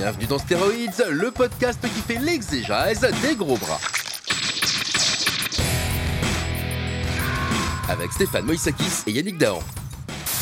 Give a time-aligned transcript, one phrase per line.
[0.00, 3.76] Bienvenue dans Stéroïdes, le podcast qui fait l'exégèse des gros bras.
[7.86, 9.58] Avec Stéphane Moïsakis et Yannick Dahan.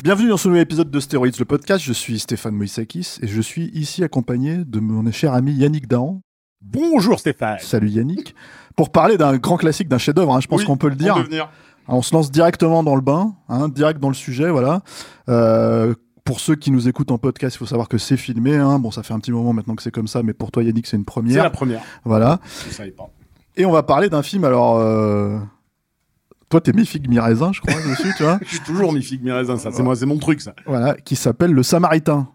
[0.05, 1.83] Bienvenue dans ce nouvel épisode de Stéroïdes, le podcast.
[1.83, 6.21] Je suis Stéphane Moïsakis et je suis ici accompagné de mon cher ami Yannick Dahan.
[6.61, 7.59] Bonjour Stéphane.
[7.61, 8.37] Salut Yannick.
[8.77, 11.17] Pour parler d'un grand classique, d'un chef-d'œuvre, hein, je pense Oui, qu'on peut le dire.
[11.17, 11.51] on peut venir.
[11.89, 14.83] On se lance directement dans le bain, hein, direct dans le sujet, voilà.
[15.29, 15.95] Euh,
[16.29, 18.55] pour ceux qui nous écoutent en podcast, il faut savoir que c'est filmé.
[18.55, 18.79] Hein.
[18.79, 20.87] Bon, ça fait un petit moment maintenant que c'est comme ça, mais pour toi Yannick,
[20.87, 21.43] c'est une C'est première.
[21.43, 21.81] la première.
[22.05, 22.39] Voilà.
[22.69, 23.09] Je savais pas.
[23.57, 24.45] Et on va parler d'un film.
[24.45, 25.39] Alors, euh...
[26.51, 28.39] toi, t'es mi figue mi raisin, je crois, dessus, tu vois.
[28.45, 29.71] Je suis toujours mi figue mi raisin, ça.
[29.73, 30.53] C'est moi, c'est mon truc, ça.
[30.67, 32.29] Voilà, qui s'appelle Le Samaritain.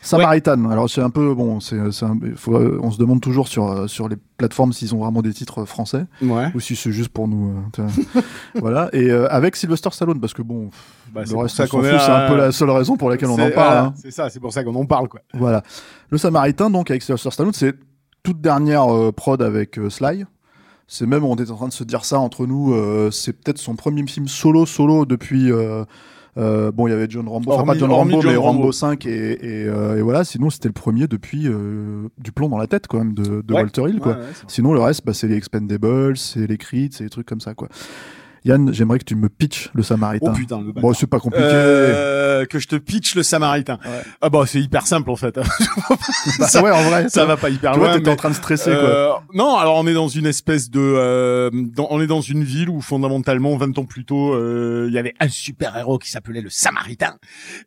[0.00, 0.70] Samaritan.
[0.70, 4.08] Alors c'est un peu bon, c'est, c'est euh, on se demande toujours sur euh, sur
[4.08, 6.52] les plateformes s'ils ont vraiment des titres français Ouais.
[6.54, 7.56] ou si c'est juste pour nous.
[7.80, 7.88] euh,
[8.60, 8.90] voilà.
[8.92, 10.70] Et euh, avec Sylvester Stallone parce que bon,
[11.12, 11.62] Bah, le reste c'est
[12.10, 13.76] un peu la seule raison pour laquelle on en parle.
[13.78, 13.94] hein.
[13.96, 15.20] C'est ça, c'est pour ça qu'on en parle, quoi.
[15.34, 15.62] Voilà.
[16.10, 17.74] Le Samaritain donc avec Sylvester Stallone, c'est
[18.22, 20.24] toute dernière euh, prod avec euh, Sly.
[20.86, 22.72] C'est même on est en train de se dire ça entre nous.
[22.74, 25.50] euh, c'est peut-être son premier film solo solo depuis.
[25.52, 25.84] euh,
[26.36, 28.72] bon, il y avait John Rambo, enfin pas John Rambo, John mais Rambo, Rambo.
[28.72, 30.24] 5 et, et, et voilà.
[30.24, 31.48] Sinon, c'était le premier depuis
[32.18, 33.60] du plomb dans la tête quand même de, de Ouais.
[33.62, 34.12] Walter Hill quoi.
[34.12, 34.24] Ouais, ouais.
[34.46, 37.54] Sinon, le reste, bah, c'est les Expendables, c'est les Creed, c'est les trucs comme ça
[37.54, 37.68] quoi.
[38.44, 40.30] Yann, j'aimerais que tu me pitches le Samaritain.
[40.32, 41.44] Oh putain, le bon, c'est pas compliqué.
[41.46, 43.78] Euh, que je te pitch le Samaritain.
[43.84, 44.02] Ouais.
[44.20, 45.38] Ah bah c'est hyper simple en fait.
[46.38, 47.96] Bah, ça, ouais, en vrai, ça va pas hyper Tu loin.
[47.96, 48.78] en mais- train de stresser quoi.
[48.78, 52.44] Euh, non, alors on est dans une espèce de, euh, dans- on est dans une
[52.44, 56.10] ville où fondamentalement 20 ans plus tôt, euh, il y avait un super héros qui
[56.10, 57.14] s'appelait le Samaritain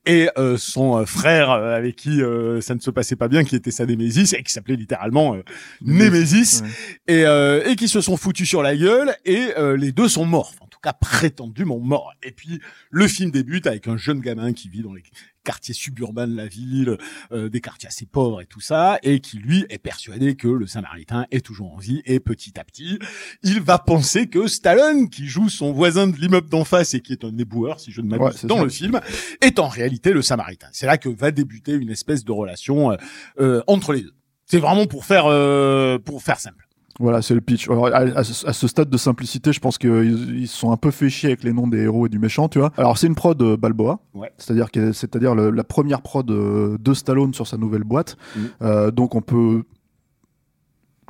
[0.05, 3.55] et euh, son euh, frère avec qui euh, ça ne se passait pas bien, qui
[3.55, 5.43] était sa némésis et qui s'appelait littéralement euh,
[5.81, 6.69] Némésis Ouais.
[7.15, 10.25] et, euh, et qui se sont foutus sur la gueule et euh, les deux sont
[10.25, 12.13] morts, en cas prétendument morts.
[12.23, 12.59] Et puis
[12.89, 15.03] le film débute avec un jeune gamin qui vit dans les
[15.43, 16.97] quartiers suburbains de la ville,
[17.31, 20.67] euh, des quartiers assez pauvres et tout ça, et qui lui est persuadé que le
[20.67, 22.99] Samaritain est toujours en vie et petit à petit,
[23.41, 27.13] il va penser que Stallone, qui joue son voisin de l'immeuble d'en face et qui
[27.13, 28.63] est un éboueur, si je ne m'abuse, Ouais, dans ça.
[28.63, 28.99] le film,
[29.41, 30.67] est en réalité le Samaritain.
[30.73, 32.95] C'est là que va débuter une espèce de relation euh,
[33.39, 34.13] euh, entre les deux.
[34.45, 36.67] C'est vraiment pour faire euh, pour faire simple.
[37.01, 37.67] Voilà, c'est le pitch.
[37.69, 40.91] Alors, à, à ce stade de simplicité, je pense qu'ils ils se sont un peu
[40.91, 42.71] fait chier avec les noms des héros et du méchant, tu vois.
[42.77, 44.31] Alors, c'est une prod euh, Balboa, Ouais.
[44.37, 48.17] c'est-à-dire que c'est-à-dire la première prod euh, de Stallone sur sa nouvelle boîte.
[48.35, 48.41] Mhm.
[48.61, 49.63] Euh, donc, on peut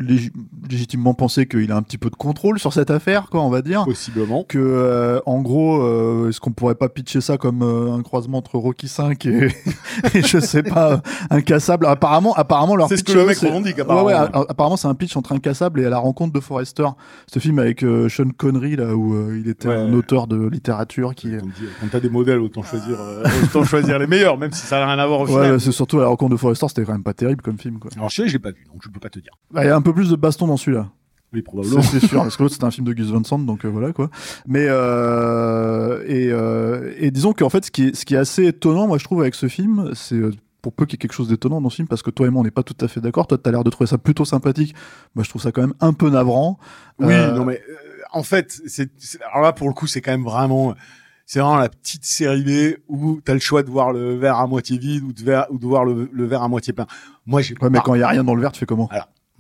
[0.02, 0.32] lég-
[0.70, 3.62] légitimement penser qu'il a un petit peu de contrôle sur cette affaire, quoi, on va
[3.62, 3.84] dire.
[3.86, 4.44] Possiblement.
[4.48, 8.38] Que, euh, en gros, euh, est-ce qu'on pourrait pas pitcher ça comme euh, un croisement
[8.40, 9.48] entre Rocky 5 et,
[10.14, 11.86] et je sais pas, incassable?
[11.86, 14.08] Apparemment, apparemment leur C'est ce que le mec revendique, Ouais, apparemment.
[14.08, 16.88] ouais, a- apparemment, c'est un pitch entre Incassable et à la rencontre de Forrester.
[17.32, 19.76] Ce film avec Sean Connery, là, où il était Ouais.
[19.76, 21.32] un auteur de littérature qui.
[21.80, 22.98] Quand t'as des modèles, autant choisir,
[23.44, 25.62] autant choisir les meilleurs, même si ça n'a rien à voir au Ouais, final.
[25.62, 27.92] c'est surtout à la rencontre de Forrester, c'était quand même pas terrible comme film, quoi.
[27.96, 29.32] Alors je sais, je l'ai pas vu, donc je peux pas te dire.
[29.52, 30.90] Bah, un peu plus de baston dans celui-là.
[31.34, 31.82] Oui, probablement.
[31.82, 33.94] C'est sûr, parce que l'autre c'était un film de Gus Van Sant, donc euh, voilà
[33.94, 34.10] quoi.
[34.48, 38.46] Mais euh, et, euh, et disons qu'en fait, ce qui est, ce qui est assez
[38.48, 40.20] étonnant, moi je trouve avec ce film, c'est
[40.62, 42.30] pour peu qu'il y ait quelque chose d'étonnant dans ce film, parce que toi et
[42.30, 43.28] moi on n'est pas tout à fait d'accord.
[43.28, 44.76] Toi, t'as l'air de trouver ça plutôt sympathique.
[45.16, 46.60] Moi, je trouve ça quand même un peu navrant.
[47.00, 47.62] Oui, non mais
[48.12, 48.90] en fait, c'est
[49.32, 50.76] alors là pour le coup, c'est quand même vraiment
[51.26, 54.48] c'est vraiment la petite série B où t'as le choix de voir le verre à
[54.48, 56.88] moitié vide ou de, ver- ou de voir le, le verre à moitié plein.
[57.26, 58.90] Moi, j'ai Ouais, mais quand il y a rien dans le verre, tu fais comment?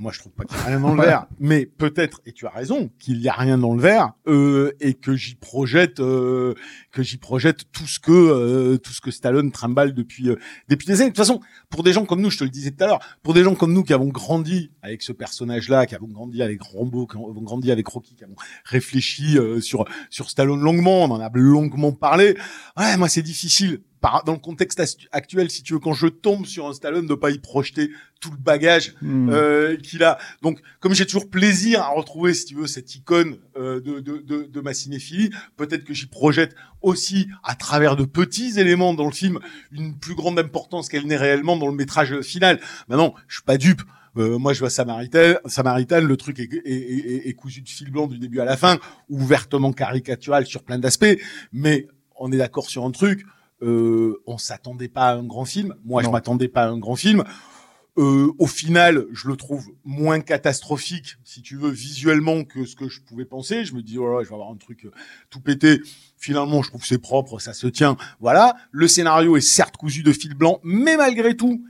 [0.01, 2.47] Moi, je trouve pas qu'il y a rien dans le verre, mais peut-être, et tu
[2.47, 6.56] as raison, qu'il y a rien dans le verre, euh, et que j'y projette, euh,
[6.91, 10.38] que j'y projette tout ce que euh, tout ce que Stallone trimballe depuis euh,
[10.69, 11.12] depuis des années.
[11.12, 11.39] De toute façon,
[11.69, 13.53] pour des gens comme nous, je te le disais tout à l'heure, pour des gens
[13.53, 17.44] comme nous qui avons grandi avec ce personnage-là, qui avons grandi avec Rambo, qui avons
[17.44, 21.92] grandi avec Rocky, qui avons réfléchi euh, sur sur Stallone longuement, on en a longuement
[21.92, 22.36] parlé.
[22.75, 23.81] Ouais, moi, c'est difficile.
[24.01, 24.81] Par, dans le contexte
[25.12, 28.31] actuel, si tu veux, quand je tombe sur un Stallone, de pas y projeter tout
[28.31, 29.30] le bagage Hmm.
[29.30, 30.18] euh, qu'il a.
[30.42, 34.18] Donc, comme j'ai toujours plaisir à retrouver, si tu veux, cette icône euh, de, de,
[34.18, 39.06] de, de ma cinéphilie, peut-être que j'y projette aussi, à travers de petits éléments dans
[39.06, 39.39] le film,
[39.71, 42.59] une plus grande importance qu'elle n'est réellement dans le métrage final.
[42.89, 43.81] Maintenant, je suis pas dupe.
[44.18, 47.92] Euh, moi, je vois Samaritain, Samaritain, le truc est, est, est, est, cousu de fil
[47.92, 48.77] blanc du début à la fin,
[49.09, 51.18] ouvertement caricatural sur plein d'aspects,
[51.54, 51.88] mais
[52.18, 53.25] on est d'accord sur un truc.
[53.62, 55.75] Euh, on s'attendait pas à un grand film.
[55.86, 56.10] Moi, Non.
[56.10, 57.24] je m'attendais pas à un grand film.
[57.98, 62.88] Euh, au final, je le trouve moins catastrophique, si tu veux, visuellement que ce que
[62.88, 63.66] je pouvais penser.
[63.66, 64.92] Je me dis, oh là, je vais avoir un truc euh,
[65.30, 65.81] tout pété.
[66.18, 67.98] Finalement, je trouve que c'est propre, ça se tient.
[68.22, 68.56] Voilà.
[68.72, 71.64] Le scénario est certes cousu de fil blanc, mais malgré tout,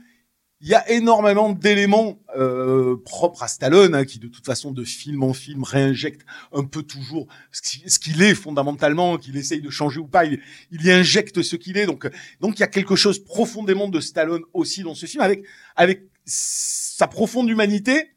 [0.62, 4.84] il y a énormément d'éléments euh, propres à Stallone, hein, qui de toute façon, de
[4.84, 9.70] film en film, réinjecte un peu toujours ce qui- qu'il est fondamentalement, qu'il essaye de
[9.70, 10.24] changer ou pas.
[10.24, 11.86] Il, y injecte ce qu'il est.
[11.86, 12.08] Donc,
[12.40, 15.44] donc il y a quelque chose profondément de Stallone aussi dans ce film, avec
[15.74, 18.12] avec sa profonde humanité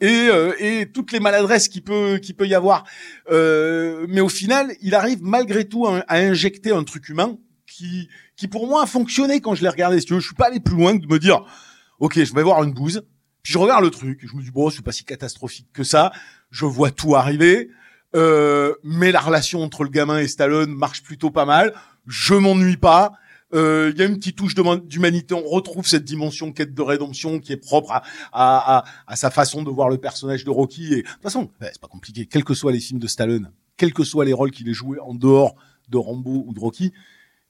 [0.00, 2.84] et, euh, et toutes les maladresses qu'il peut qu'il peut y avoir.
[3.30, 7.36] Euh, mais au final, il arrive malgré tout à, injecter un truc humain
[7.66, 10.00] qui qui pour moi a fonctionné quand je l'ai regardé.
[10.00, 11.44] Si tu je suis pas allé plus loin que de me dire,
[12.00, 13.02] ok, je vais voir une bouse.
[13.42, 16.12] Puis je regarde le truc, je me dis bon, c'est pas si catastrophique que ça.
[16.50, 17.70] Je vois tout arriver.
[18.16, 21.74] Euh, mais la relation entre le gamin et Stallone marche plutôt pas mal.
[22.06, 23.12] Je m'ennuie pas.
[23.54, 25.34] Euh, Il y a une petite touche d'humanité.
[25.34, 28.02] On retrouve cette dimension quête de rédemption qui est propre à,
[28.32, 30.92] à, à, sa façon de voir le personnage de Rocky.
[30.92, 32.26] Et de toute façon, ouais, c'est pas compliqué.
[32.26, 34.98] Quels que soient les films de Stallone, quels que soient les rôles qu'il ait joués
[35.00, 35.54] en dehors
[35.88, 36.92] de Rambo ou de Rocky,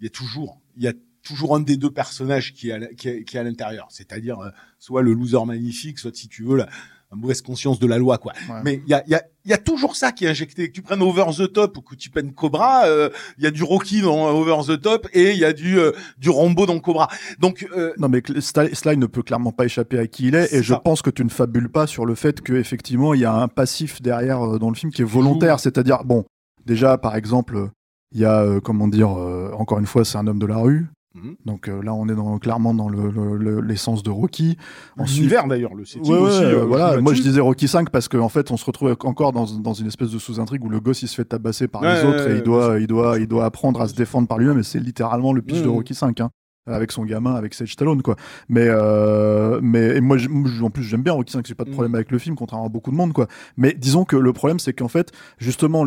[0.01, 2.79] il y a toujours, il y a toujours un des deux personnages qui est à,
[2.79, 3.87] la- qui est, qui est à l'intérieur.
[3.91, 6.67] C'est-à-dire euh, soit le loser magnifique, soit si tu veux la,
[7.11, 8.33] la mauvaise conscience de la loi, quoi.
[8.49, 8.61] Ouais.
[8.65, 10.69] Mais il y a, il y, a, il y a toujours ça qui est injecté.
[10.69, 13.51] Que tu prennes Over the Top ou que tu prennes Cobra, euh, il y a
[13.51, 16.79] du Rocky dans Over the Top et il y a du euh, du Rambo dans
[16.79, 17.09] Cobra.
[17.41, 20.63] Donc euh, Non, mais Sly ne peut clairement pas échapper à qui il est, et
[20.63, 23.35] je pense que tu ne fabules pas sur le fait que effectivement il y a
[23.35, 26.25] un passif derrière euh, dans le film qui est volontaire, c'est-à-dire bon,
[26.65, 27.67] déjà par exemple, euh,
[28.13, 30.57] il y a euh, comment dire, euh, encore une fois, c'est un homme de la
[30.59, 30.87] rue.
[31.15, 31.35] Mhm.
[31.45, 34.57] Donc euh, là, on est dans, clairement dans le- le- le- l'essence de Rocky.
[34.97, 36.45] Ensuite, l'univers d'ailleurs, le setting Ouais, aussi.
[36.45, 37.01] euh, euh, voilà.
[37.01, 39.89] Moi, je disais Rocky 5 parce qu'en fait, on se retrouve encore dans, dans une
[39.89, 42.35] espèce de sous-intrigue où le gosse il se fait tabasser par Ouais, les autres ouais,
[42.35, 44.61] et il doit, il doit, il doit apprendre à se défendre par lui-même.
[44.61, 45.69] Et c'est littéralement le pitch de.
[45.69, 46.31] Rocky 5, hein,
[46.67, 48.15] avec son gamin, avec Sage Stallone, quoi.
[48.49, 50.17] Mais, euh, mais et moi,
[50.63, 51.45] en plus, j'aime bien Rocky 5.
[51.45, 51.97] J'ai pas de problème Mm.
[51.97, 53.27] avec le film, contrairement à beaucoup de monde, quoi.
[53.57, 55.85] Mais disons que le problème, c'est qu'en fait, justement,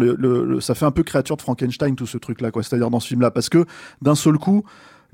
[0.59, 2.61] ça fait un peu créature de Frankenstein tout ce truc-là, quoi.
[2.63, 3.65] C'est-à-dire dans ce film-là, parce que
[4.01, 4.63] d'un seul coup.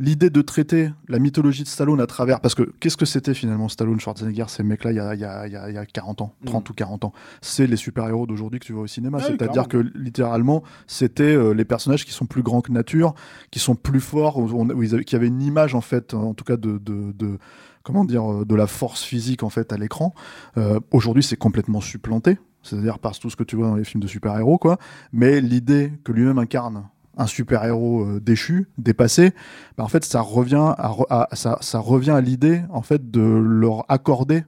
[0.01, 2.39] L'idée de traiter la mythologie de Stallone à travers.
[2.39, 5.25] Parce que qu'est-ce que c'était finalement Stallone, Schwarzenegger, ces mecs-là, il y a, il y,
[5.25, 7.13] a, il y, a, il y a 40 ans, 30 ou 40 ans?
[7.41, 9.17] C'est les super-héros d'aujourd'hui que tu vois au cinéma.
[9.21, 13.13] Ah oui, C'est-à-dire que littéralement, c'était euh, les personnages qui sont plus grands que nature,
[13.51, 16.13] qui sont plus forts, où on- où ils avaient- qui avaient une image, en fait,
[16.13, 16.77] en tout cas, de.
[16.77, 17.37] de, de
[17.83, 20.13] comment dire, euh, de la force physique en fait à l'écran.
[20.57, 24.03] Euh, Aujourd'hui, c'est complètement supplanté, c'est-à-dire par tout ce que tu vois dans les films
[24.03, 24.77] de super-héros, quoi.
[25.11, 26.83] Mais l'idée que lui-même incarne
[27.19, 29.33] un super-héros euh, déchu, dépassé,
[29.77, 33.85] bah, en fait, ça revient à, ça, ça revient à l'idée en fait de leur
[33.89, 34.43] accorder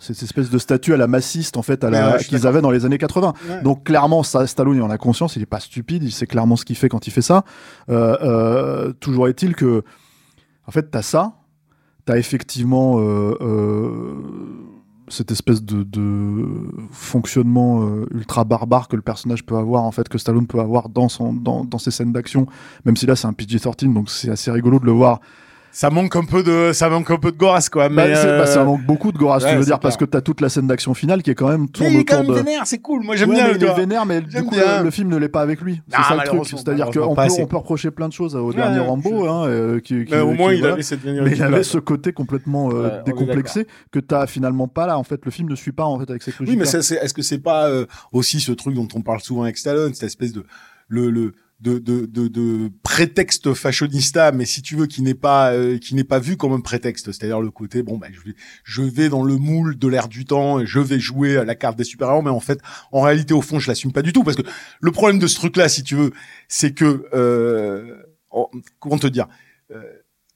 [0.00, 2.70] cette espèce de statut à la massiste en fait à la ouais, qu'ils avaient dans
[2.70, 3.34] les années 80.
[3.48, 3.62] Ouais.
[3.62, 6.56] Donc clairement, ça, Stallone il en a conscience, il est pas stupide, il sait clairement
[6.56, 7.44] ce qu'il fait quand il fait ça.
[7.90, 9.84] Euh, euh, toujours est-il que,
[10.66, 11.34] en fait, t'as ça,
[12.06, 14.14] t'as effectivement euh,
[15.10, 16.46] cette espèce de, de
[16.90, 20.88] fonctionnement euh, ultra barbare que le personnage peut avoir, en fait, que Stallone peut avoir
[20.88, 22.46] dans son dans, dans ses scènes d'action.
[22.84, 25.20] Même si là c'est un PG-13, donc c'est assez rigolo de le voir
[25.72, 27.88] ça manque un peu de, ça manque un peu de gorasse quoi.
[27.88, 30.04] bah, Mais bah, euh, ça manque beaucoup de Goras, ouais, tu veux dire, parce que
[30.04, 32.18] t'as toute la scène d'action finale qui est quand même mais tourne il est quand
[32.18, 32.32] même de.
[32.32, 33.02] vénère, c'est cool.
[33.04, 33.48] Moi j'aime Ouais, bien.
[33.48, 34.78] mais il est vénère, mais du coup, bien.
[34.78, 35.80] le, le film ne l'est pas avec lui.
[35.88, 36.46] C'est Ah, ça le truc.
[36.46, 39.44] C'est-à-dire qu'on peut, on peut reprocher plein de choses au Ouais, dernier Rambo, je- hein,
[39.46, 40.74] euh, qui, qui- Mais au qui- moins il voilà.
[40.74, 44.98] avait cette Mais il avait ce côté complètement euh, décomplexé que t'as finalement pas là.
[44.98, 46.54] En fait, le film ne suit pas en fait avec cette logique.
[46.54, 49.56] Oui, mais est-ce que c'est pas euh, aussi ce truc dont on parle souvent avec
[49.56, 50.44] Stallone, cette espèce de
[50.88, 56.18] le de, prétexte fashionista, mais si tu veux, qui n'est pas euh, qui n'est pas
[56.18, 59.36] vu comme un prétexte, c'est-à-dire le côté bon, bah, je vais je vais dans le
[59.36, 62.40] moule de l'air du temps, je vais jouer à la carte des super-héros, mais en
[62.40, 62.60] fait,
[62.92, 64.42] en réalité, au fond, je l'assume pas du tout, parce que
[64.80, 66.12] le problème de ce truc-là, si tu veux,
[66.48, 67.96] c'est que euh,
[68.78, 69.28] comment te dire.
[69.70, 69.82] Euh,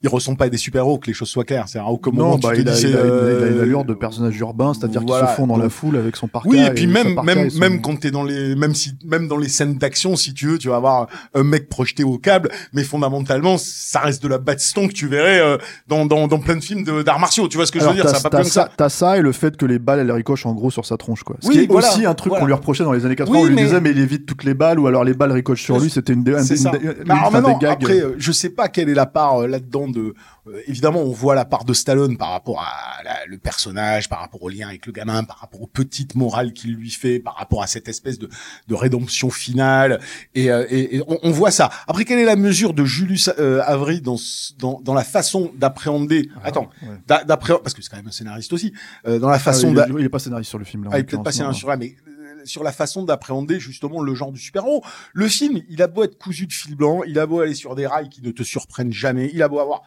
[0.04, 1.64] ils ressemblent pas à des super-héros, que les choses soient claires.
[1.66, 3.10] C'est à aucun moment non, tu bah, te il, a, dis, il, c'est, a, il
[3.10, 5.56] a- il a une euh, allure de personnage urbain, c'est-à-dire voilà, qu'il se fond dans
[5.56, 6.48] la foule avec son parka.
[6.48, 9.36] Oui, et puis même même son- même quand t'es dans les même si même dans
[9.38, 12.84] les scènes d'action, si tu veux, tu vas avoir un mec projeté au câble, mais
[12.84, 15.56] fondamentalement, ça reste de la baston que tu verrais euh,
[15.88, 17.48] dans, dans dans plein de films d'arts martiaux.
[17.48, 18.08] Tu vois ce que je veux dire?
[18.08, 18.68] Ça pas ça.
[18.76, 21.22] T'as ça et le fait que les balles elles ricochent en gros sur sa tronche
[21.22, 21.36] quoi.
[21.40, 22.40] Ce Oui, qui est voilà, aussi un truc voilà.
[22.42, 23.36] qu'on lui reprochait dans les années 80.
[23.38, 25.32] Oui, on lui mais- disait mais il évite toutes les balles ou alors les balles
[25.32, 25.88] ricochent sur lui.
[25.88, 27.64] C'était une, des gags.
[27.68, 30.14] après, euh, je sais pas quelle est la part euh, là-dedans de
[30.48, 34.18] euh, évidemment on voit la part de Stallone par rapport à la- le personnage, par
[34.20, 37.36] rapport au lien avec le gamin, par rapport aux petites morales qu'il lui fait, par
[37.36, 38.28] rapport à cette espèce de,
[38.68, 40.00] de rédemption finale
[40.34, 41.70] et, euh, et, et on, on voit ça.
[41.86, 44.16] Après quelle est la mesure de Julius euh, Avery dans,
[44.58, 46.88] dans dans la façon d'appréhender Attends, ouais.
[47.06, 48.72] d'a- d'appréhender parce que c'est quand même un scénariste aussi
[49.06, 50.90] euh, dans la façon Ah, il, est- il est pas scénariste sur le film là.
[50.92, 52.10] ah, il est peut-être pas non, sur un mais euh,
[52.44, 54.84] sur la façon d'appréhender justement le genre du super-héros.
[55.12, 57.74] Le film, il a beau être cousu de fil blanc, il a beau aller sur
[57.74, 59.82] des rails qui ne te surprennent jamais, il a beau avoir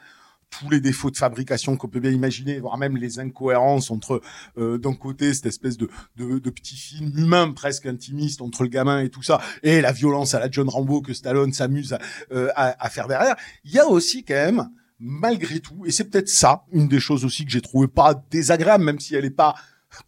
[0.49, 4.21] tous les défauts de fabrication qu'on peut bien imaginer, voire même les incohérences entre
[4.57, 8.69] euh, d'un côté cette espèce de, de, de petit film humain presque intimiste entre le
[8.69, 11.99] gamin et tout ça, et la violence à la John Rambo que Stallone s'amuse à,
[12.31, 13.35] euh, à, à faire derrière.
[13.65, 17.25] Il y a aussi quand même, malgré tout, et c'est peut-être ça, une des choses
[17.25, 19.53] aussi que j'ai trouvé pas désagréable, même si elle est pas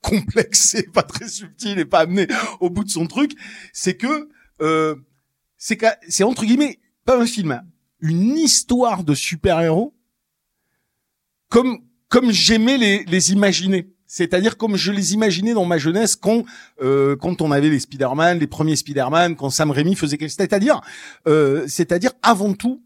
[0.02, 2.28] complexe et pas très subtile et pas amenée
[2.60, 3.34] au bout de son truc,
[3.74, 4.30] c'est que
[4.62, 4.96] euh,
[5.58, 7.64] c'est c'est entre guillemets pas un film, hein,
[8.00, 9.94] une histoire de super-héros
[11.50, 13.90] comme comme j'aimais les les imaginer.
[14.12, 16.44] C'est-à-dire comme je les imaginais dans ma jeunesse quand
[16.82, 20.82] euh, quand on avait les Spider-Man, les premiers Spider-Man, quand Sam Raimi faisait quelque c'est-à-dire
[21.28, 22.84] euh, c'est-à-dire avant tout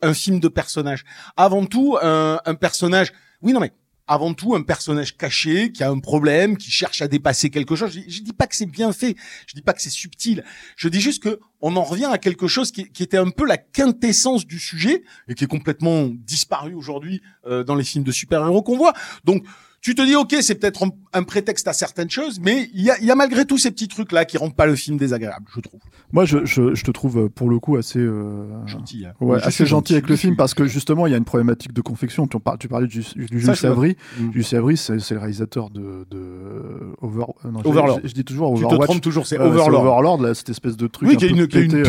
[0.00, 1.04] un film de personnage.
[1.36, 3.12] Avant tout un, un personnage.
[3.42, 3.72] Oui non mais
[4.06, 7.92] avant tout un personnage caché qui a un problème, qui cherche à dépasser quelque chose.
[7.92, 10.44] Je, je dis pas que c'est bien fait, je dis pas que c'est subtil.
[10.76, 13.56] Je dis juste que on en revient à quelque chose qui, était un peu la
[13.56, 18.62] quintessence du sujet et qui est complètement disparu aujourd'hui euh, dans les films de super-héros
[18.62, 18.92] qu'on voit.
[19.24, 19.46] Donc
[19.84, 22.98] tu te dis ok c'est peut-être un, prétexte à certaines choses, mais il y a,
[23.00, 25.60] y a malgré tout ces petits trucs là qui rendent pas le film désagréable, je
[25.60, 25.78] trouve.
[26.12, 27.98] Moi, je, je, je te trouve euh, pour le coup assez.
[27.98, 29.04] euh, Gentil.
[29.06, 29.12] hein.
[29.20, 31.80] Ouais, assez gentil avec le film parce que justement il y a une problématique de
[31.82, 32.26] confection.
[32.26, 33.96] Tu, en par- tu parlais du, du Ça, Jules Savry.
[34.18, 34.32] Mm.
[34.32, 38.00] Jules Savry, c'est le réalisateur de, de Over, euh, non, Overlord.
[38.04, 38.88] Je, je dis toujours Tu te Overwatch.
[38.88, 39.82] trompes toujours, c'est Euh, Overlord.
[39.82, 41.08] Overlord, là, cette espèce de truc.
[41.08, 41.82] Oui, qui a une, a une pété, euh,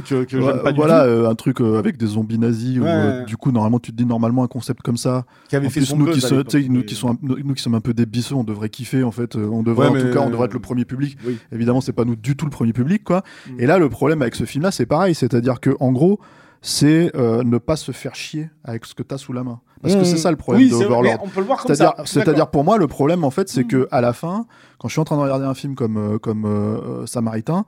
[0.00, 2.78] que, que ouais, j'aime pas du voilà, tout, euh, un truc avec des zombies nazis.
[2.78, 2.88] où, Ouais.
[2.90, 5.24] euh, du coup, normalement, tu te dis normalement un concept comme ça.
[5.48, 6.20] qui avait En fait plus, nous qui,
[6.68, 9.36] nous sont, nous qui sommes un peu des bisseux, on devrait kiffer en fait.
[9.36, 11.16] euh, On devrait, Ouais, en tout cas, on devrait être le premier public.
[11.26, 11.38] Oui.
[11.52, 13.22] Évidemment, c'est pas nous du tout le premier public, quoi.
[13.50, 13.60] Mm.
[13.60, 16.20] Et là, le problème avec ce film-là, c'est pareil, c'est-à-dire que en gros,
[16.60, 19.60] c'est euh, ne pas se faire chier avec ce que t'as sous la main.
[19.80, 20.04] Parce que Mmh.
[20.06, 21.20] c'est ça le problème oui, de Overlord.
[21.22, 21.72] on peut le voir comme
[22.04, 23.68] C'est-à-dire, pour moi, le problème en fait, c'est Mm.
[23.68, 24.46] que à la fin,
[24.78, 27.64] quand je suis en train de regarder un film comme euh, comme euh, Samaritain,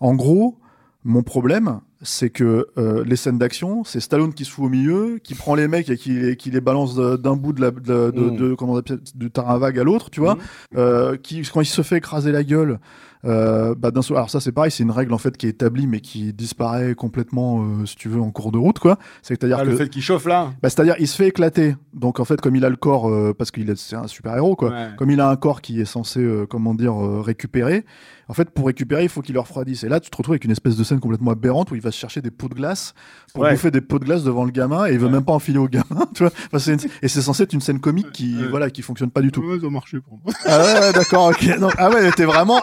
[0.00, 0.58] en gros,
[1.04, 5.18] mon problème, c'est que euh, les scènes d'action, c'est Stallone qui se fout au milieu,
[5.22, 8.10] qui prend les mecs et qui, les- qui les balance d'un bout de la, de,
[8.10, 8.36] de- Mm.
[8.36, 10.34] de- comment on appelle, du terrain vague à l'autre, tu vois.
[10.36, 10.38] Mm.
[10.76, 12.78] Euh, qui, quand il se fait écraser la gueule,
[13.24, 15.50] euh, bah, d'un seul- alors ça c'est pareil, c'est une règle en fait qui est
[15.50, 18.98] établie mais qui disparaît complètement, euh, si tu veux, en cours de route, quoi.
[19.22, 20.52] C'est-à-dire Ah, que le fait qu'il chauffe là.
[20.62, 21.76] bah, c'est-à-dire, il se fait éclater.
[21.92, 24.34] Donc, en fait, comme il a le corps, euh, parce qu'il est, c'est un super
[24.36, 24.70] héros, quoi.
[24.70, 24.88] Ouais.
[24.98, 27.84] Comme il a un corps qui est censé, euh, comment dire, récupérer.
[28.28, 29.84] En fait, pour récupérer, il faut qu'il le refroidisse.
[29.84, 31.90] Et là, tu te retrouves avec une espèce de scène complètement aberrante où il va
[31.90, 32.94] se chercher des pots de glace
[33.34, 33.50] pour Ouais.
[33.52, 35.12] bouffer des pots de glace devant le gamin et il veut Ouais.
[35.12, 36.32] même pas enfiler au gamin, tu vois.
[36.46, 39.20] Enfin, c'est une- Et c'est censé être une scène comique qui, voilà, qui fonctionne pas
[39.20, 39.42] du tout.
[39.60, 40.32] Ça a marché pour moi.
[40.46, 41.50] ah ouais, d'accord, ok.
[41.76, 42.60] Ah ouais, t'es vraiment,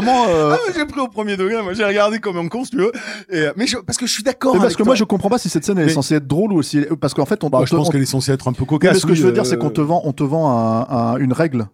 [0.00, 0.26] vraiment.
[0.28, 2.76] euh, Ah, j'ai pris au premier degré, moi j'ai regardé comme un con si tu
[2.78, 2.92] veux.
[3.30, 4.86] Et, euh, mais je- parce que je suis d'accord mais parce que toi.
[4.86, 6.82] moi, je comprends pas si cette scène elle Mais- est censée être drôle ou si,
[7.00, 8.52] parce qu'en fait, on, Bah, on je te- pense on- qu'elle est censée être un
[8.52, 8.94] peu Oui, cocasse.
[8.94, 10.50] mais ce que oui, je veux dire, euh, c'est qu'on te vend, on te vend
[10.50, 11.66] un- un- une règle.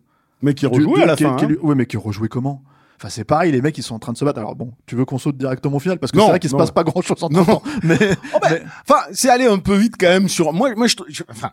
[0.42, 1.36] Mais qui de- à la qui- fin.
[1.36, 1.48] qui- hein.
[1.62, 2.62] Ouais, mais qui est rejoué comment?
[2.98, 4.38] Enfin, c'est pareil, les mecs, ils sont en train de se battre.
[4.38, 5.98] Alors bon, tu veux qu'on saute directement au final?
[5.98, 7.62] Parce que c'est vrai qu'il se passe pas grand chose en temps.
[7.82, 7.96] Mais
[8.34, 10.52] Oh, ben, mais- Enfin, c'est aller un peu vite quand même sur.
[10.52, 11.50] Moi, moi, je, je- enfin,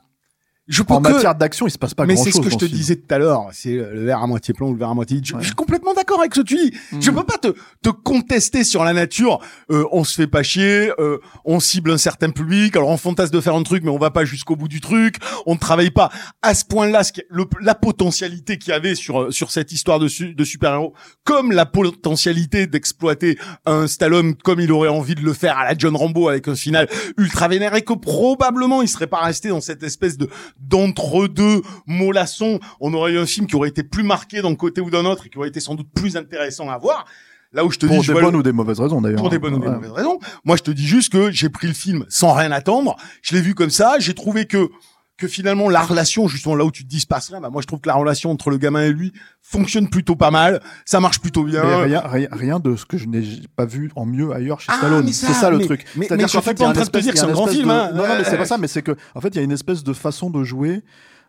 [0.68, 1.12] je peux en que.
[1.12, 2.42] matière d'action, il se passe pas mais grand c'est chose.
[2.42, 2.78] ce que je te film.
[2.78, 5.16] disais tout à l'heure, c'est le verre à moitié plein ou le verre à moitié
[5.18, 5.26] vide.
[5.26, 5.42] Je, Ouais.
[5.42, 6.78] je suis complètement d'accord avec ce que tu dis.
[6.92, 7.02] Mm.
[7.02, 7.48] Je peux pas te,
[7.82, 9.40] te contester sur la nature.
[9.72, 12.76] Euh, on se fait pas chier, euh, on cible un certain public.
[12.76, 15.18] Alors on fantasme de faire un truc, mais on va pas jusqu'au bout du truc.
[15.46, 16.10] On ne travaille pas
[16.42, 17.04] à ce point-là.
[17.04, 20.34] Ce qui- le- la potentialité qu'il y avait sur euh, sur cette histoire de, su-
[20.34, 20.94] de super-héros,
[21.24, 25.78] comme la potentialité d'exploiter un Stallone comme il aurait envie de le faire à la
[25.78, 29.62] John Rambo avec un final ultra vénère et que probablement il serait pas resté dans
[29.62, 30.30] cette espèce de
[30.60, 32.60] d'entre-deux mollasson.
[32.80, 35.26] On aurait eu un film qui aurait été plus marqué d'un côté ou d'un autre
[35.26, 37.06] et qui aurait été sans doute plus intéressant à voir.
[37.54, 39.20] Là où je te Pour dis, des bonnes le- ou des mauvaises raisons d'ailleurs.
[39.20, 40.20] pour des bonnes ou des mauvaises raisons.
[40.44, 42.98] Moi, je te dis juste que j'ai pris le film sans rien attendre.
[43.22, 43.96] Je l'ai vu comme ça.
[44.00, 44.70] J'ai trouvé que
[45.18, 47.68] que finalement la relation, justement là où tu te dis passe rien, bah moi je
[47.68, 50.62] trouve que la relation entre le gamin et lui fonctionne plutôt pas mal.
[50.86, 51.64] Ça marche plutôt bien.
[51.64, 53.24] Mais rien, rien, rien de ce que je n'ai
[53.56, 55.12] pas vu en mieux ailleurs chez Ah, Stallone.
[55.12, 55.86] C'est ça le mais- truc.
[55.96, 57.32] mais- C'est-à-dire mais je suis fait, pas en train de te dire que c'est un
[57.32, 57.92] grand film, de- hein.
[57.94, 58.58] Non, non, mais c'est pas ça.
[58.58, 60.84] Mais c'est que, en fait, il y a une espèce de façon de jouer.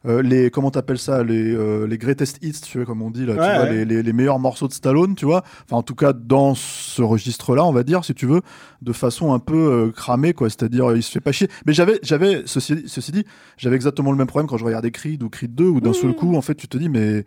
[0.08, 3.26] Euh, les comment t'appelles ça les euh, les greatest hits tu vois comme on dit
[3.26, 3.72] là tu Ouais, vois ouais.
[3.72, 7.02] les, les, les meilleurs morceaux de Stallone tu vois enfin en tout cas dans ce
[7.02, 8.40] registre là on va dire si tu veux
[8.82, 9.56] de façon un peu
[9.88, 13.12] euh, cramée quoi c'est-à-dire euh, il se fait pas chier mais j'avais j'avais ceci ceci
[13.12, 13.24] dit
[13.56, 15.94] j'avais exactement le même problème quand je regardais Creed ou Creed 2 où d'un Mmh.
[15.94, 17.24] seul coup en fait tu te dis mais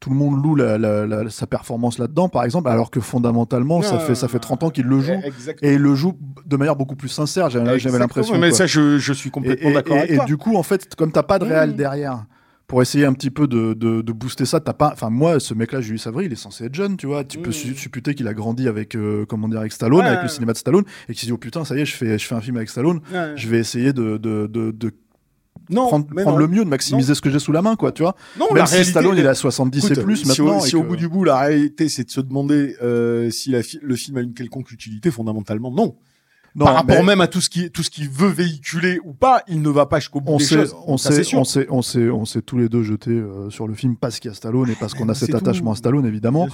[0.00, 3.80] tout le monde loue la, la- la- sa performance là-dedans, par exemple, alors que fondamentalement,
[3.82, 5.20] ça Non, fait ça fait 30 ans qu'il le joue.
[5.24, 5.70] Exactement.
[5.70, 8.38] Et il le joue de manière beaucoup plus sincère, j'avais l'impression.
[8.38, 8.58] Mais quoi.
[8.58, 10.24] ça, je, je suis complètement d'accord et- avec et toi.
[10.26, 11.76] du coup, en fait, comme t'as pas de réel Mmh.
[11.76, 12.24] derrière,
[12.66, 14.90] pour essayer un petit peu de, de, de booster ça, t'as pas.
[14.92, 17.22] Enfin, moi, ce mec-là, Julius Savry, il est censé être jeune, tu vois.
[17.24, 17.52] Tu peux Mmh.
[17.52, 20.06] su- supputer qu'il a grandi avec, euh, comment dire, avec Stallone, Ouais.
[20.06, 21.94] avec le cinéma de Stallone, et qu'il s'est dit, oh putain, ça y est, je
[21.96, 23.32] fais, je fais un film avec Stallone, Ouais.
[23.36, 24.18] je vais essayer de
[25.70, 26.44] non, prendre, mais prendre non.
[26.44, 28.14] le mieux, de maximiser ce que j'ai sous la main, quoi, tu vois.
[28.38, 30.58] Non, Même la si réalité, Stallone, il est à 70 Écoute, et plus si maintenant.
[30.58, 33.50] Au, et si au bout du bout, la réalité, c'est de se demander euh, si
[33.50, 35.96] la fi- le film a une quelconque utilité, fondamentalement, non.
[36.54, 39.12] Non, Par rapport mais- même à tout ce qui tout ce qu'il veut véhiculer ou
[39.12, 40.74] pas, il ne va pas jusqu'au bout on des choses.
[40.86, 41.38] on sûr.
[41.38, 44.18] on s'est, on s'est, on s'est tous les deux jetés euh, sur le film parce
[44.20, 45.36] qu'il y a Stallone et parce qu'on a cet tout.
[45.36, 46.48] attachement à Stallone, évidemment.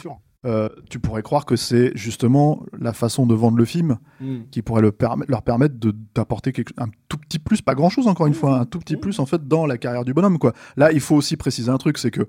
[0.45, 4.39] Euh, tu pourrais croire que c'est justement la façon de vendre le film Mm.
[4.51, 7.91] qui pourrait le perm- leur permettre de d'apporter quelque- un tout petit plus, pas grand
[7.91, 10.39] chose encore une fois, un tout petit plus en fait dans la carrière du bonhomme
[10.39, 10.53] quoi.
[10.77, 12.23] Là, il faut aussi préciser un truc, c'est que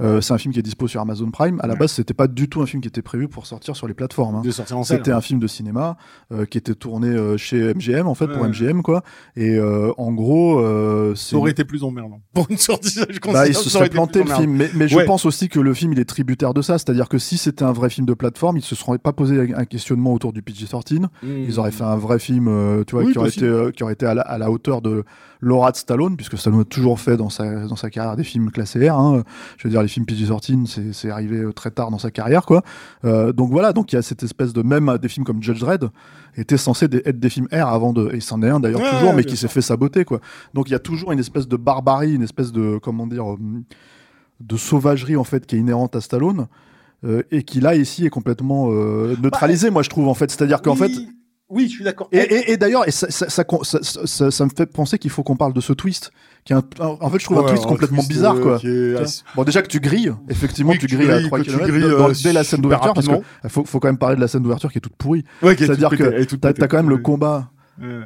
[0.00, 1.60] euh, c'est un film qui est dispo sur Amazon Prime.
[1.62, 3.86] À la base, c'était pas du tout un film qui était prévu pour sortir sur
[3.88, 4.36] les plateformes.
[4.36, 4.42] hein.
[4.84, 5.96] C'était un film de cinéma
[6.32, 8.48] euh, qui était tourné euh, chez MGM en fait pour Ouais.
[8.48, 9.02] MGM quoi.
[9.36, 12.20] Et euh, en gros, euh, c'est Ça aurait été plus emmerdant.
[12.34, 15.24] Pour une sortie, je bah, il se serait planté le film, mais, mais je pense
[15.26, 17.90] aussi que le film il est tributaire de ça, c'est-à-dire que si c'était un vrai
[17.90, 21.06] film de plateforme, ils se seraient pas posé un questionnement autour du PG-13, Mm.
[21.22, 23.82] ils auraient fait un vrai film, euh, tu vois, Oui, qui aurait été, euh, qui
[23.82, 25.04] aurait été à la, à la hauteur de
[25.40, 28.50] l'aura de Stallone, puisque Stallone a toujours fait dans sa dans sa carrière des films
[28.50, 28.98] classés R.
[28.98, 29.22] hein.
[29.56, 32.44] Je veux dire, les films PG-13, c'est c'est arrivé euh, très tard dans sa carrière,
[32.44, 32.62] quoi.
[33.04, 35.42] Euh, donc voilà, donc il y a cette espèce de même euh, des films comme
[35.42, 35.90] Judge Dredd
[36.36, 39.10] étaient censés être des films R avant de, et c'en est un d'ailleurs Ouais, toujours,
[39.10, 40.20] ouais, mais qui s'est fait saboter, quoi.
[40.54, 43.32] Donc il y a toujours une espèce de barbarie, une espèce de comment dire.
[43.32, 43.36] euh,
[44.40, 46.46] de sauvagerie en fait qui est inhérente à Stallone
[47.04, 50.62] euh, et qui là ici est complètement euh, neutralisée moi je trouve en fait c'est-à-dire
[50.62, 51.08] qu'en fait Bah, Oui,
[51.50, 52.08] oui, je suis d'accord.
[52.12, 55.10] et, et- et d'ailleurs et ça, ça, ça, ça- ça- ça me fait penser qu'il
[55.10, 56.10] faut qu'on parle de ce twist
[56.44, 58.56] qui est un- en fait je trouve un twist un complètement twist, bizarre euh, quoi
[58.56, 61.38] est Tu Bon déjà que tu grilles effectivement Oui, tu tu grilles à grilles, 3
[61.38, 63.48] que tu km grilles, dans- euh, dès la scène d'ouverture parce que rapidement.
[63.48, 65.62] faut, faut quand même parler de la scène d'ouverture qui est toute pourrie Ouais, qui
[65.62, 65.96] est c'est-à-dire que
[66.36, 66.62] t'as pétée.
[66.64, 67.50] as quand même le combat.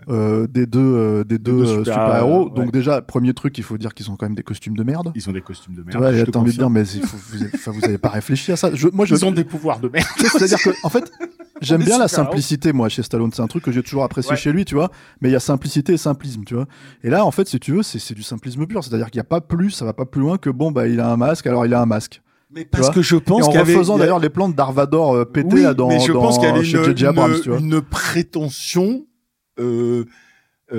[0.09, 2.55] Euh, des deux euh, des deux deux euh, super- super-héros ouais.
[2.55, 5.12] donc déjà premier truc il faut dire qu'ils ont quand même des costumes de merde
[5.14, 6.25] Ils ont des costumes de merde.
[6.25, 8.57] te t'as envie de dire, mais faut- vous, avez, enfin, vous avez pas réfléchi à
[8.57, 8.71] ça.
[8.75, 10.07] Je, moi, je, Ils ont des pouvoirs de merde.
[10.19, 11.11] c'est-à-dire que, en fait,
[11.62, 13.31] j'aime bien la simplicité, moi, chez Stallone.
[13.33, 14.37] C'est un truc que j'ai toujours apprécié Ouais.
[14.37, 14.91] chez lui, tu vois.
[15.21, 16.67] Mais il y a simplicité et simplisme, tu vois.
[17.02, 18.83] Et là, en fait, si tu veux, c'est c'est du simplisme pur.
[18.85, 21.00] C'est-à-dire qu'il n'y a pas plus, ça va pas plus loin que bon, bah, il
[21.00, 22.21] a un masque, alors il a un masque.
[22.55, 25.25] Mais parce que je pense en qu'il y avait refaisant d'ailleurs les plans d'Arvador euh,
[25.25, 27.07] pétés oui, là, dans, mais je dans- pense qu'il y avait chez une, J.J.
[27.07, 27.59] Abrams, une- tu vois.
[27.59, 29.07] une prétention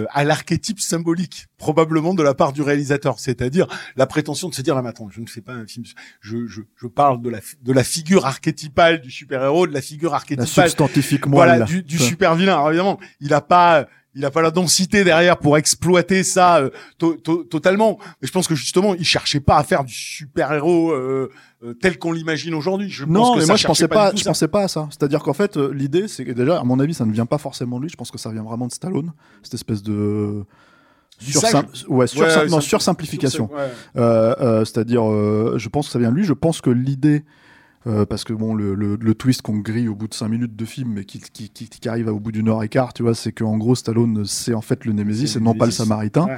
[0.10, 3.20] à l'archétype symbolique, probablement de la part du réalisateur.
[3.20, 5.86] C'est-à-dire la prétention de se dire, là, mais attends, je ne fais pas un film,
[6.20, 10.10] je, je, je parle de la, de la figure archétypale du super-héros, de la figure
[10.10, 11.50] La archétypale substantifique moelle.
[11.50, 12.54] voilà, du, du super vilain.
[12.54, 16.70] Alors évidemment, il a pas, il a pas la densité derrière pour exploiter ça euh,
[17.00, 17.98] to- to- totalement.
[18.22, 21.32] Mais je pense que justement, il cherchait pas à faire du super héros euh,
[21.64, 22.90] euh, tel qu'on l'imagine aujourd'hui.
[22.90, 24.30] Je pense Non, que mais ça moi je pensais pas, je ça.
[24.30, 24.88] pensais pas à ça.
[24.92, 27.38] C'est-à-dire qu'en fait, euh, l'idée, c'est que déjà, à mon avis, ça ne vient pas
[27.40, 27.90] forcément de lui.
[27.90, 30.44] Je pense que ça vient vraiment de Stallone, cette espèce de
[31.88, 32.60] ouais, sur, Ouais, non.
[33.52, 33.70] Ouais.
[33.98, 36.24] Euh, euh, C'est-à-dire, euh, je pense que ça vient de lui.
[36.26, 37.24] Je pense que l'idée,
[37.88, 40.56] euh, parce que bon, le, le, le twist qu'on grille au bout de 5 minutes
[40.56, 43.04] de film, mais qui, qui, qui, qui arrive au bout d'une heure et quart, tu
[43.04, 45.72] vois, c'est qu'en gros, Stallone, c'est en fait le Némésis et non pas le.
[45.72, 46.26] Samaritain.
[46.26, 46.38] Ouais.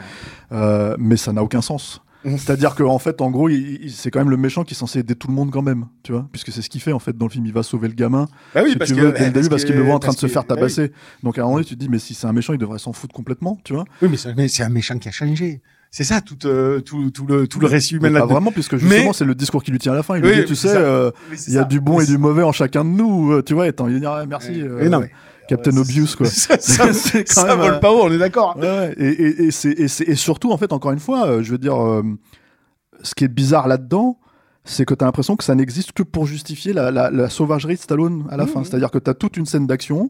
[0.54, 2.02] Euh, mais ça n'a aucun sens.
[2.26, 3.50] C'est-à-dire qu'en fait, en gros,
[3.88, 6.12] c'est quand même le méchant qui est censé aider tout le monde quand même, tu
[6.12, 7.46] vois, puisque c'est ce qu'il fait en fait dans le film.
[7.46, 9.48] Il va sauver le gamin, Bah oui, si parce tu que veux, dès le début,
[9.50, 10.62] parce qu'il le voit en train de se faire bah oui.
[10.62, 10.92] tabasser.
[11.22, 12.80] Donc à un moment donné, tu te dis, mais si c'est un méchant, il devrait
[12.80, 13.86] s'en foutre complètement, tu vois.
[14.02, 15.62] Oui, mais c'est un méchant qui a changé.
[15.92, 18.34] C'est ça tout, euh, tout, tout le tout le récit humain là-dedans.
[18.34, 20.18] vraiment, puisque justement, Mais- c'est le discours qui lui tient à la fin.
[20.18, 21.10] Il Oui, lui dit, tu sais, euh,
[21.48, 21.66] il y a ça.
[21.66, 23.68] du bon et du mauvais en chacun de nous, euh, tu vois.
[23.68, 24.62] Et t'as de dire, ah, merci.
[24.62, 25.12] Euh, non, mais-
[25.48, 26.26] Captain Ouais, Obvious, quoi.
[26.30, 28.58] ça, ça, C'est quand ça même, vole pas haut, on est d'accord.
[28.58, 28.94] Ouais.
[28.98, 31.78] Et, surtout, en fait, encore une fois, je veux dire,
[33.02, 34.20] ce qui est bizarre là-dedans,
[34.64, 37.76] c'est que tu as l'impression que ça n'existe que pour justifier la, la, la sauvagerie
[37.76, 38.60] de Stallone à la Mmh, fin.
[38.62, 38.66] mmh.
[38.66, 40.10] C'est-à-dire que tu as toute une scène d'action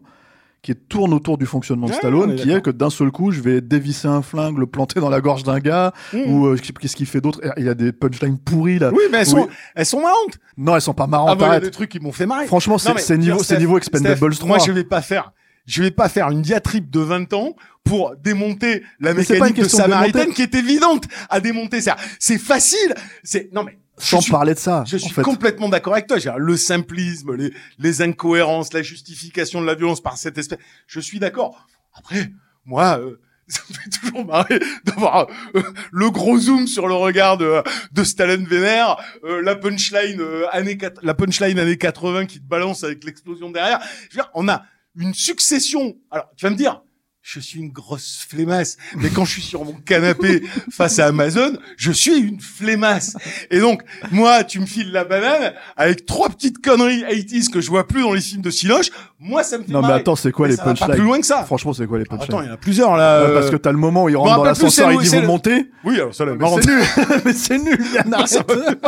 [0.65, 3.29] qui tourne autour du fonctionnement de Ouais, Stallone, est qui est que d'un seul coup,
[3.31, 6.17] je vais dévisser un flingue, le planter dans la gorge d'un gars, Mmh.
[6.25, 7.39] ou euh, qu'est-ce qu'il fait d'autre?
[7.57, 8.89] Il y a des punchlines pourries là.
[8.91, 10.39] Oui, mais elles sont, elles sont marrantes.
[10.57, 12.25] Non, elles sont pas marrantes, Ah, bah, il y a des trucs qui m'ont fait
[12.25, 12.47] marrer.
[12.47, 14.47] Franchement, c'est, niveau, Steph, niveau Expendables Steph, 3.
[14.47, 15.33] Moi, je vais pas faire,
[15.67, 19.63] je vais pas faire une diatribe de 20 ans pour démonter la Mais mécanique de
[19.63, 20.33] de Samaritaine démonter.
[20.33, 21.81] qui est évidente à démonter.
[21.81, 22.95] C'est, c'est facile.
[23.23, 24.83] C'est, non mais, Sans suis, parler de ça.
[24.85, 25.21] je suis fait.
[25.21, 26.17] complètement d'accord avec toi.
[26.37, 30.59] Le simplisme, les, les incohérences, la justification de la violence par cette espèce.
[30.87, 31.65] Je suis d'accord.
[31.93, 32.31] Après,
[32.65, 37.37] moi, euh, ça me fait toujours marrer d'avoir euh, le gros zoom sur le regard
[37.37, 37.61] de,
[37.93, 42.45] de Stallone Vénère, euh, la punchline euh, années quat- la punchline années 80 qui te
[42.47, 43.79] balance avec l'explosion derrière.
[44.09, 44.65] Je veux dire, on a
[44.97, 45.95] une succession.
[46.11, 46.81] Alors, tu vas me dire,
[47.27, 48.77] je suis une grosse flemmasse.
[48.97, 53.17] Mais quand je suis sur mon canapé face à Amazon, je suis une flemmasse.
[53.49, 57.69] Et donc, moi, tu me files la banane avec trois petites conneries 80 que je
[57.71, 58.91] vois plus dans les films de Siloche.
[59.19, 61.25] Moi, ça me fait Non, mais attends, c'est quoi Mais les punchlines plus loin que
[61.25, 61.43] ça.
[61.45, 63.25] Franchement, c'est quoi les Attends, punchlines il y en a plusieurs là.
[63.25, 64.99] Ouais, Parce euh, que t'as le moment où il rentre dans rappelle plus, l'ascenseur, il
[64.99, 65.71] dit vous le- montez.
[65.83, 66.83] Oui, alors ça, la Mais c'est nul,
[67.25, 68.79] mais c'est nul, Yann, Moi, ça arrête.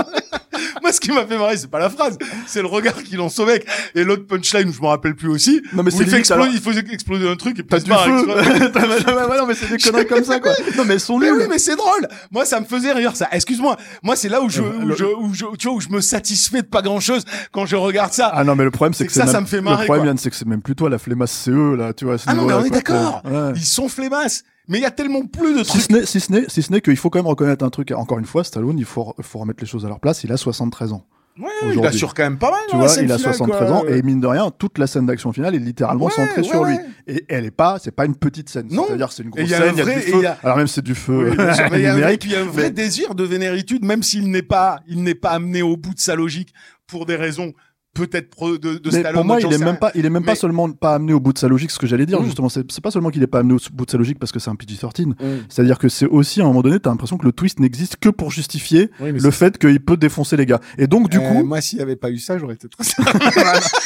[0.82, 3.38] Moi, ce qui m'a fait marrer, c'est pas la phrase, c'est le regard qu'il lance
[3.39, 3.65] au mec.
[3.96, 5.62] Et l'autre punchline, je me rappelle plus aussi.
[5.74, 8.26] Non, mais c'est il fait exploser, il faut exploser un truc et puis du feu.
[8.28, 10.52] non, mais c'est des conneries comme ça, quoi.
[10.78, 12.08] Non, mais sont Mais oui, mais c'est drôle.
[12.32, 13.28] Moi, ça me faisait rire, ça.
[13.32, 13.78] Excuse-moi.
[14.04, 16.02] Moi, c'est là où je, Euh, où je, où je, tu vois, où je me
[16.02, 18.32] satisfais de pas grand chose quand je regarde ça.
[18.34, 20.30] Ah non, mais le problème, c'est que, ça, ça me fait marrer, Le problème, c'est
[20.30, 22.17] que c'est même plus toi la flemmasse, c'est eux, là, tu vois.
[22.26, 23.22] Ah non, mais on est d'accord.
[23.56, 24.43] Ils sont flemmasses.
[24.67, 25.82] Mais il y a tellement plus de Si trucs.
[25.84, 27.91] ce n'est, si ce n'est, si ce n'est qu'il faut quand même reconnaître un truc.
[27.91, 30.23] Encore une fois, Stallone, il faut, faut remettre les choses à leur place.
[30.23, 31.06] Il a 73 ans.
[31.39, 32.60] Ouais, il assure quand même pas mal.
[32.67, 33.77] Tu la vois, il a finale, 73 quoi.
[33.77, 36.47] ans et mine de rien, toute la scène d'action finale est littéralement Ouais, centrée ouais,
[36.47, 36.75] sur lui.
[37.06, 38.67] Et elle est pas, c'est pas une petite scène.
[38.71, 38.86] Non.
[38.88, 40.25] C'est-à-dire, c'est une grosse scène, il y a du feu.
[40.25, 41.36] a- Alors même c'est du feu Oui,
[41.73, 44.32] il y a un puis y a un vrai mais- désir de vénéritude, même s'il
[44.32, 46.53] n'est pas, il n'est pas amené au bout de sa logique
[46.88, 47.53] pour des raisons
[47.98, 49.14] peut-être de, de Stallone.
[49.14, 51.20] pour moi, il est même pas, il est même pas Mais- seulement pas amené au
[51.20, 51.72] bout de sa logique.
[51.72, 52.26] Ce que j'allais dire, Mm.
[52.26, 54.40] justement, c'est pas seulement qu'il est pas amené au bout de sa logique parce que
[54.40, 55.08] c'est un PG-13.
[55.08, 55.14] Mm.
[55.50, 58.10] C'est-à-dire que c'est aussi à un moment donné, t'as l'impression que le twist n'existe que
[58.10, 60.60] pour justifier Oui, le fait qu'il peut défoncer les gars.
[60.78, 62.84] Et donc du Euh, coup, moi, s'il n'y avait pas eu ça, j'aurais été trop.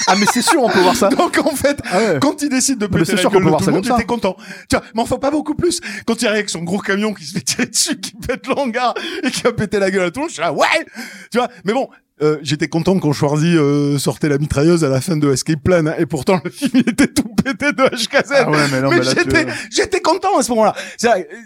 [0.07, 1.09] ah mais c'est sûr, on peut voir ça.
[1.09, 2.19] Donc en fait, Ah ouais.
[2.21, 3.93] quand il décide de péter c'est la gueule tout le monde, ça.
[3.95, 4.35] j'étais content.
[4.69, 5.79] Tiens, mais enfin pas beaucoup plus.
[6.05, 8.93] Quand il arrive avec son gros camion qui se fait tirer dessus, qui pète l'hangar
[9.23, 10.65] et qui a pété la gueule à tout le monde, je suis là, ouais,
[11.31, 11.49] tu vois.
[11.65, 11.87] Mais bon.
[12.23, 15.85] Euh, j'étais content quand Schwarzy euh, sortait la mitrailleuse à la fin de Escape Plan
[15.87, 18.31] hein, et pourtant le film il était tout pété de HKZ.
[18.35, 20.75] Ah ouais, mais mais mais j'étais, j'étais content à ce moment-là.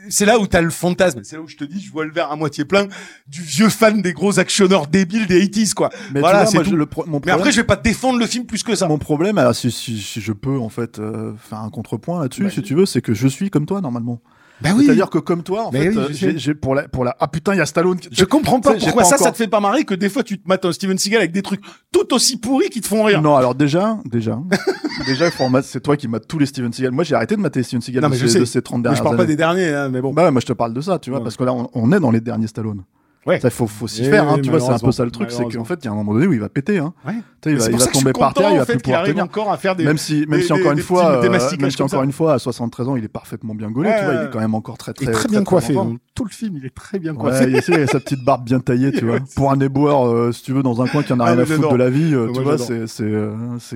[0.09, 1.21] C'est là, où t'as le fantasme.
[1.23, 2.87] C'est là où je te dis, je vois le verre à moitié plein
[3.27, 5.89] du vieux fan des gros actionneurs débiles des 80s, quoi.
[6.13, 6.75] Mais voilà, c'est tout.
[6.75, 8.87] le pro- mon Mais problème, après, je vais pas défendre le film plus que ça.
[8.87, 12.43] Mon problème, alors si, si, si je peux en fait euh, faire un contrepoint là-dessus,
[12.43, 14.21] Bah, si tu veux, c'est que je suis comme toi normalement.
[14.61, 14.85] Bah oui.
[14.85, 17.15] C'est-à-dire que comme toi, en Mais fait, oui, euh, j'ai j'ai pour la pour la
[17.19, 17.99] ah putain il y a Stallone.
[17.99, 20.07] qui- Je comprends pas pourquoi pas ça, encore- ça te fait pas marrer que des
[20.09, 22.87] fois tu te mates un Steven Seagal avec des trucs tout aussi pourris qui te
[22.87, 23.21] font rire.
[23.21, 24.39] Non, alors déjà, déjà,
[25.05, 26.91] déjà, il faut en mater- c'est toi qui mates tous les Steven Seagal.
[26.91, 28.39] Moi, j'ai arrêté de mater Steven Seagal Non, de, mais je ces, sais.
[28.39, 30.13] de ces 30 Mais dernières je parle pas des derniers, hein, mais bon.
[30.13, 31.23] Bah ouais, moi je te parle de ça, tu vois, Ouais.
[31.23, 32.83] parce que là on, on est dans les derniers Stallone.
[33.25, 33.39] Ouais.
[33.39, 35.31] Ça, faut, faut s'y Oui, faire, hein, tu vois, c'est un peu ça le truc,
[35.31, 36.93] c'est qu'en fait, il y a un moment donné où il va péter, hein.
[37.07, 37.13] Ouais.
[37.47, 39.23] Il va, il va tomber par terre, il va plus pouvoir tenir.
[39.23, 39.83] encore à faire des.
[39.83, 42.33] Même si, même des- si encore des une fois, euh, même si encore une fois,
[42.33, 44.55] à 73 ans, il est parfaitement bien gaulé, Ouais, tu vois, il est quand même
[44.55, 45.73] encore très Il très est très bien coiffé.
[45.73, 45.93] en forme.
[45.95, 45.97] hein.
[46.15, 47.45] Tout le film, il est très bien coiffé.
[47.49, 49.19] il, a sa petite barbe bien taillée, tu vois.
[49.35, 51.39] Pour un éboueur, euh, si tu veux, dans un coin qui en a Ah, rien
[51.41, 53.03] à foutre de la vie, euh, tu vois, c'est, c'est.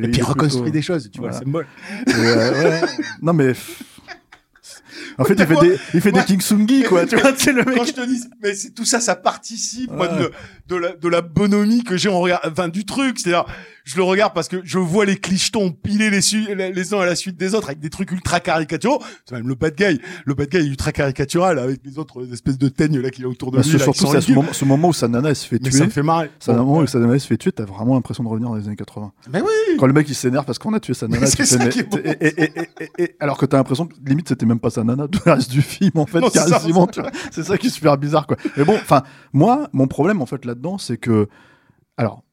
[0.03, 1.47] Et puis reconstruit des choses, tu vois, c'est.
[1.47, 1.65] Et, ouais.
[3.21, 3.53] Non mais.
[5.17, 7.05] En fait, il fait des, il fait des King Sungi, quoi.
[7.05, 7.87] Tu vois, c'est le Quand mec.
[7.87, 10.31] je te dis, mais c'est tout ça, ça participe, moi, de,
[10.67, 13.19] de la, de la bonhomie que j'ai en regard, enfin, du truc.
[13.19, 13.45] C'est-à-dire,
[13.89, 17.37] je le regarde parce que je vois les clichetons piler les, uns à la suite
[17.37, 19.01] des autres avec des trucs ultra caricaturaux.
[19.25, 19.99] C'est même le bad guy.
[20.25, 23.27] Le bad guy est ultra caricatural avec les autres espèces de teignes, là, qu'il a
[23.27, 23.71] autour de Bah, lui.
[23.73, 25.79] là, surtout c'est ce moment, ce moment où sa nana elle se fait Mais tuer.
[25.79, 26.29] ça me fait marrer.
[26.39, 26.83] C'est un Bon, moment ouais.
[26.83, 28.75] où sa nana elle se fait tuer, t'as vraiment l'impression de revenir dans les années
[28.75, 29.11] 80.
[29.33, 29.77] Mais oui!
[29.79, 31.79] Quand le mec il s'énerve parce qu'on a tué sa nana, C'est tu ça qui
[31.79, 31.97] est bon.
[32.99, 35.49] et, alors que t'as l'impression que limite c'était même pas sa nana tout le reste
[35.49, 36.87] du film en fait Non, c'est ça, quasiment.
[37.31, 38.37] C'est ça qui est super bizarre quoi.
[38.55, 41.27] Mais bon, enfin moi mon problème en fait là-dedans c'est que
[41.97, 42.23] alors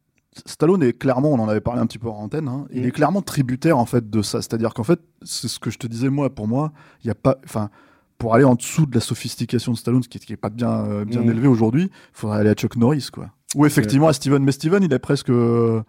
[0.44, 2.86] Stallone est clairement, on en avait parlé un petit peu en antenne, hein, il Mm.
[2.86, 4.42] est clairement tributaire en fait de ça.
[4.42, 6.72] C'est-à-dire qu'en fait, c'est ce que je te disais moi, pour moi,
[7.04, 7.70] il y a pas, enfin,
[8.18, 10.84] pour aller en dessous de la sophistication de Stallone, ce qui, qui est pas bien,
[10.84, 11.30] euh, bien Mm.
[11.30, 13.30] élevé aujourd'hui, il faudrait aller à Chuck Norris, quoi.
[13.54, 15.82] Ou effectivement à Steven, mais Steven, il est presque, euh,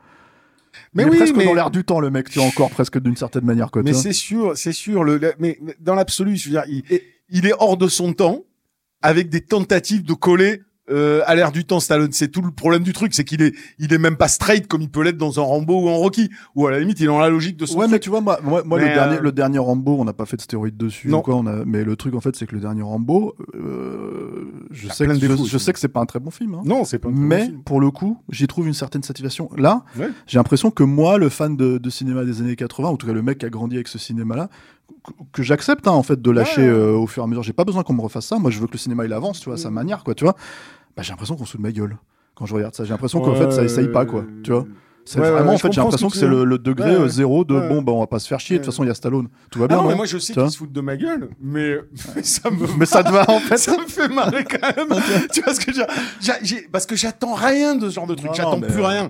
[0.93, 2.99] Mais il est presque mais- dans l'air du temps, le mec, tu vois, encore presque
[2.99, 3.81] d'une certaine manière, quoi.
[3.83, 5.03] Mais c'est sûr, c'est sûr.
[5.03, 6.83] Le, le- mais mais dans l'absolu, je veux dire, il,
[7.29, 8.43] il est hors de son temps
[9.01, 12.11] avec des tentatives de coller euh, à l'air du temps Stallone.
[12.11, 14.81] C'est tout le problème du truc, c'est qu'il est, il est même pas straight comme
[14.81, 17.07] il peut l'être dans un Rambo ou en Rocky, ou à la limite, il est
[17.07, 19.21] dans la logique de son Ouais, mais tu vois, moi, moi, moi, le, dernier, euh,
[19.21, 21.09] le dernier Rambo, on n'a pas fait de stéroïdes dessus.
[21.09, 21.19] Non.
[21.19, 21.65] ou Quoi, on a...
[21.65, 25.19] Mais le truc, en fait, c'est que le dernier Rambo, euh, je, sais que, je,
[25.19, 26.53] défauts, je sais que c'est pas un très bon film.
[26.55, 26.61] hein.
[26.65, 27.09] Non, c'est pas.
[27.09, 27.63] un très bon Mais film.
[27.63, 29.49] pour le coup, j'y trouve une certaine satisfaction.
[29.57, 30.09] Là, Ouais.
[30.25, 33.07] j'ai l'impression que moi, le fan de, de cinéma des années 80, ou en tout
[33.07, 34.49] cas le mec qui a grandi avec ce cinéma-là,
[35.33, 36.67] que, j'accepte hein, en fait de lâcher Ouais.
[36.69, 37.43] euh, au fur et à mesure.
[37.43, 38.37] J'ai pas besoin qu'on me refasse ça.
[38.39, 39.73] Moi, je veux que le cinéma il avance, tu vois, à sa Mm.
[39.73, 40.35] manière, quoi, tu vois.
[40.97, 41.97] Bah, j'ai l'impression qu'on se fout de ma gueule
[42.35, 42.83] quand je regarde ça.
[42.83, 44.65] J'ai l'impression qu'en fait, ça essaye pas, quoi, tu vois?
[45.05, 47.07] C'est Ouais, vraiment, ouais, en fait, j'ai l'impression que c'est le, le degré Ouais, euh,
[47.07, 48.57] zéro de bon, bah, on va pas se faire chier.
[48.57, 49.29] De toute façon, il y a Stallone.
[49.49, 49.77] Tout va Ah bien.
[49.77, 51.77] non, mais non moi je sais qu'ils se foutent de ma gueule, mais,
[52.15, 53.55] mais ça me mais ça te va, en fait.
[53.57, 54.99] ça me fait marrer quand même.
[55.31, 58.31] tu vois ce que j'ai- Parce que j'attends rien de ce genre de truc.
[58.33, 59.09] J'attends plus rien.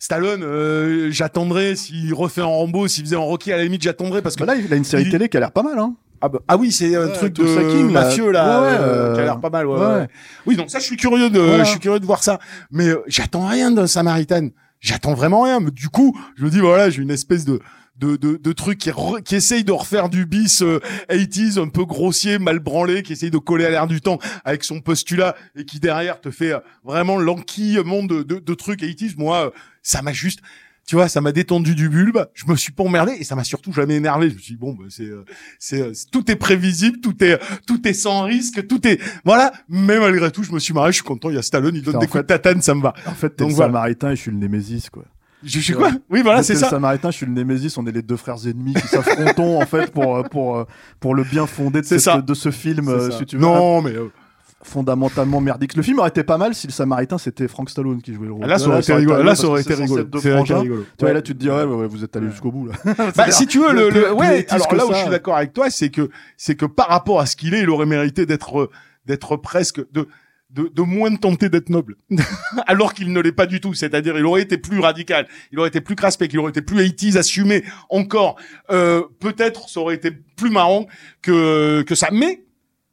[0.00, 4.20] Stallone, euh, j'attendrais s'il refait un Rambo, s'il faisait un Rocky, à la limite, j'attendrais
[4.20, 4.44] parce que.
[4.44, 5.94] Bah là, il a une série il- télé qui a l'air pas mal, hein.
[6.20, 9.20] Ah, bah- ah oui, c'est un Ouais, truc de King, mafieux là, Ouais, euh, qui
[9.20, 9.66] a l'air pas mal.
[9.66, 10.08] Ouais.
[10.46, 11.64] Oui, donc ça, je suis curieux de, Voilà.
[11.64, 12.38] je suis curieux de voir ça.
[12.70, 14.48] Mais euh, j'attends rien d'un Samaritan.
[14.80, 15.60] J'attends vraiment rien.
[15.60, 17.60] Mais du coup, je me dis voilà, j'ai une espèce de
[17.96, 20.78] de, de, de trucs qui, re- qui essayent de refaire du bis euh,
[21.10, 24.62] 80s un peu grossier, mal branlé, qui essaye de coller à l'air du temps avec
[24.62, 29.14] son postulat et qui derrière te fait euh, vraiment l'enquillement de, de, de trucs 80s.
[29.18, 29.50] Moi, euh,
[29.82, 30.38] ça m'a juste,
[30.88, 32.26] tu vois, ça m'a détendu du bulbe.
[32.32, 34.30] Je me suis pas emmerdé et ça m'a surtout jamais énervé.
[34.30, 35.22] Je me suis dit, bon, bah, c'est, euh,
[35.58, 39.52] c'est, euh, c'est- tout est prévisible, tout est, tout est sans risque, tout est, voilà.
[39.68, 40.92] Mais malgré tout, je me suis marré.
[40.92, 41.28] Je suis content.
[41.28, 42.94] Il y a Stallone, il donne des coups de tatane, ça me va.
[43.04, 43.68] En fait, t'es le voilà.
[43.70, 45.04] Samaritain et je suis le Némésis, quoi.
[45.44, 46.66] Je suis quoi Oui, voilà, c'est ça.
[46.66, 49.66] le Samaritain, je suis le Némésis, on est les deux frères ennemis qui s'affrontent en
[49.66, 50.66] fait pour euh, pour
[51.00, 52.20] pour le bien fondé de, cette- ça.
[52.22, 54.08] de ce film, si tu veux, non, mais euh,
[54.68, 55.74] fondamentalement merdique.
[55.74, 58.32] Le film aurait été pas mal si le Samaritain c'était Frank Stallone qui jouait le
[58.34, 58.46] rôle.
[58.46, 59.22] là, ça aurait été rigolo.
[59.22, 60.04] Là, ça aurait été rigolo.
[60.22, 60.28] Tu
[61.00, 62.74] vois, là, tu te dis, ouais, ouais, ouais, vous êtes allé jusqu'au bout, là.
[63.16, 64.94] Bah, si tu veux, le, le- ouais, alors là où ça.
[64.96, 67.62] je suis d'accord avec toi, c'est que, c'est que par rapport à ce qu'il est,
[67.62, 68.70] il aurait mérité d'être,
[69.06, 70.06] d'être presque, de,
[70.50, 71.96] de, de moins tenter d'être noble.
[72.66, 73.74] Alors qu'il ne l'est pas du tout.
[73.74, 76.78] C'est-à-dire, il aurait été plus radical, il aurait été plus craspec, il aurait été plus
[76.78, 78.36] 80s, assumé encore.
[78.70, 80.86] Euh, peut-être, ça aurait été plus marrant
[81.22, 82.08] que, que ça.
[82.12, 82.44] Mais,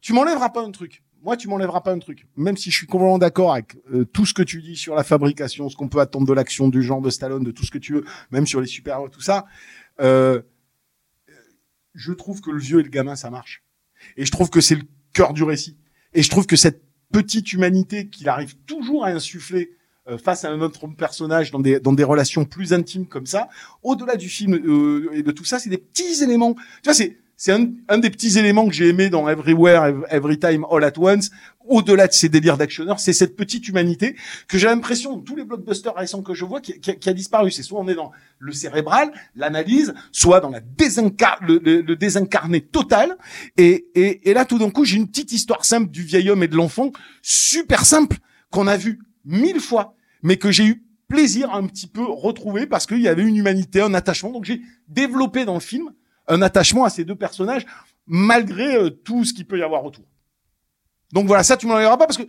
[0.02, 1.02] tu m'enlèveras pas un truc.
[1.26, 2.28] Moi, tu m'enlèveras pas un truc.
[2.38, 5.04] Même si je suis complètement d'accord avec euh, tout ce que tu dis sur la
[5.04, 7.80] fabrication, ce qu'on peut attendre de l'action du genre de Stallone, de tout ce que
[7.80, 9.48] tu veux, même sur les super-héros, tout ça.
[10.00, 10.44] Euh,
[11.96, 13.64] je trouve que le vieux et le gamin, ça marche.
[14.18, 14.84] Et je trouve que c'est le
[15.14, 15.78] cœur du récit.
[16.14, 19.72] Et je trouve que cette petite humanité qu'il arrive toujours à insuffler
[20.08, 23.50] euh, face à un autre personnage dans des, dans des relations plus intimes comme ça,
[23.82, 26.54] au-delà du film euh, et de tout ça, c'est des petits éléments.
[26.54, 30.06] Tu vois, c'est c'est un, un des petits éléments que j'ai aimé dans Everywhere, Ev-
[30.10, 31.30] Every Time, All at Once.
[31.68, 34.16] Au-delà de ces délires d'actionneurs, c'est cette petite humanité
[34.48, 37.50] que j'ai l'impression, tous les blockbusters récents que je vois, qui, qui qui a disparu.
[37.50, 40.60] C'est soit on est dans le cérébral, l'analyse, soit dans la
[41.42, 43.18] le, le- désincarné total.
[43.58, 46.44] Et, et, et là, tout d'un coup, j'ai une petite histoire simple du vieil homme
[46.44, 46.92] et de l'enfant,
[47.24, 48.18] super simple,
[48.52, 52.86] qu'on a vu mille fois, mais que j'ai eu plaisir un petit peu retrouver parce
[52.86, 54.32] qu'il y avait une humanité, un attachement.
[54.32, 55.90] Donc j'ai développé dans le film
[56.28, 57.66] un attachement à ces deux personnages,
[58.08, 60.06] malgré euh, tout ce qu'il peut y avoir autour.
[61.14, 62.28] Donc voilà, ça tu m'enlèveras pas parce que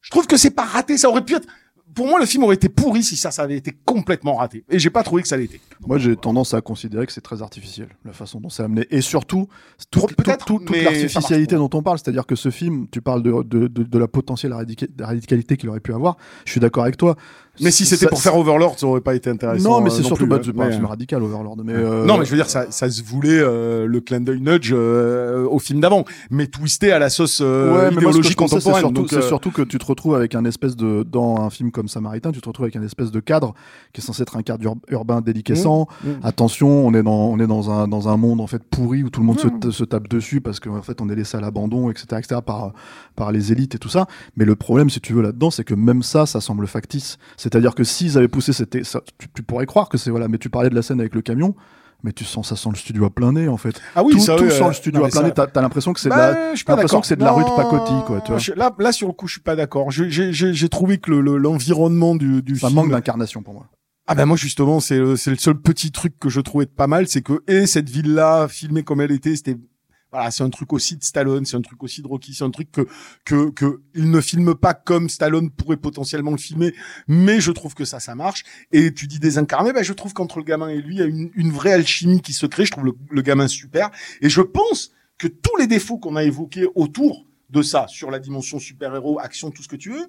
[0.00, 0.96] je trouve que c'est pas raté.
[0.98, 1.46] Ça aurait pu être.
[1.94, 4.64] Pour moi, le film aurait été pourri si ça, ça avait été complètement raté.
[4.68, 5.60] Et j'ai pas trouvé que ça l'était.
[5.86, 8.86] Moi, j'ai tendance à considérer que c'est très artificiel, la façon dont c'est amené.
[8.90, 9.48] Et surtout,
[9.90, 11.98] toute, Trop- peut-être, toute- l'artificialité dont on parle.
[11.98, 15.68] C'est-à-dire que ce film, tu parles de, de, de, de la potentielle radica- radicalité qu'il
[15.70, 16.16] aurait pu avoir.
[16.44, 17.16] Je suis d'accord avec toi.
[17.60, 19.70] Mais si c'était pour faire Overlord, ça aurait pas été intéressant.
[19.70, 20.38] Non, mais euh, c'est surtout hein.
[20.38, 21.56] pas un Mais, film radical, Overlord.
[21.64, 24.40] Mais, euh, Non, mais je veux dire, ça, ça se voulait euh, le clin d'œil
[24.40, 28.92] nudge euh, au film d'avant, mais twisté à la sauce euh, idéologie contemporaine.
[29.08, 32.32] c'est surtout que tu te retrouves avec un espèce de, dans un film comme Samaritain,
[32.32, 33.54] tu te retrouves avec un espèce de cadre
[33.92, 35.86] qui est censé être un cadre ur- urbain déliquescent.
[36.04, 36.12] Mmh, mmh.
[36.22, 39.10] Attention, on est dans, on est dans un, dans un monde en fait pourri où
[39.10, 39.70] tout le monde se, Mmh.
[39.72, 42.72] se tape dessus parce qu'en fait on est laissé à l'abandon, etc., etc., par,
[43.14, 44.06] par les élites et tout ça.
[44.36, 47.16] Mais le problème, si tu veux, là-dedans, c'est que même ça, ça semble factice.
[47.46, 50.50] C'est-à-dire que s'ils avaient poussé ça, tu, tu pourrais croire que c'est voilà, mais tu
[50.50, 51.54] parlais de la scène avec le camion.
[52.02, 53.80] Mais tu sens, ça sent le studio à plein nez, en fait.
[53.94, 55.32] Ah oui, tout ça, tout sent le studio non, à plein ça- nez.
[55.32, 57.44] T'as t'as l'impression que c'est de Bah, la, j'ai l'impression que c'est de la rue
[57.44, 58.38] de pacotille, quoi, tu vois.
[58.38, 59.90] je- là, là, sur le coup, je suis pas d'accord.
[59.92, 62.80] J'ai j'ai- j'ai trouvé que le- le- l'environnement du, du ça film.
[62.80, 63.66] manque d'incarnation pour moi.
[64.08, 67.08] Ah ben moi justement, c'est le, le seul petit truc que je trouvais pas mal,
[67.08, 69.56] c'est que et cette ville-là, filmée comme elle était, c'était
[70.12, 72.50] voilà, c'est un truc aussi de Stallone, c'est un truc aussi de Rocky, c'est un
[72.50, 72.86] truc que
[73.24, 76.74] que que il ne filme pas comme Stallone pourrait potentiellement le filmer,
[77.08, 78.44] mais je trouve que ça ça marche.
[78.72, 81.06] Et tu dis désincarné, ben je trouve qu'entre le gamin et lui, il y a
[81.06, 82.64] une, une vraie alchimie qui se crée.
[82.64, 83.90] Je trouve le, le gamin super,
[84.20, 88.18] et je pense que tous les défauts qu'on a évoqués autour de ça, sur la
[88.18, 90.08] dimension super-héros, action, tout ce que tu veux,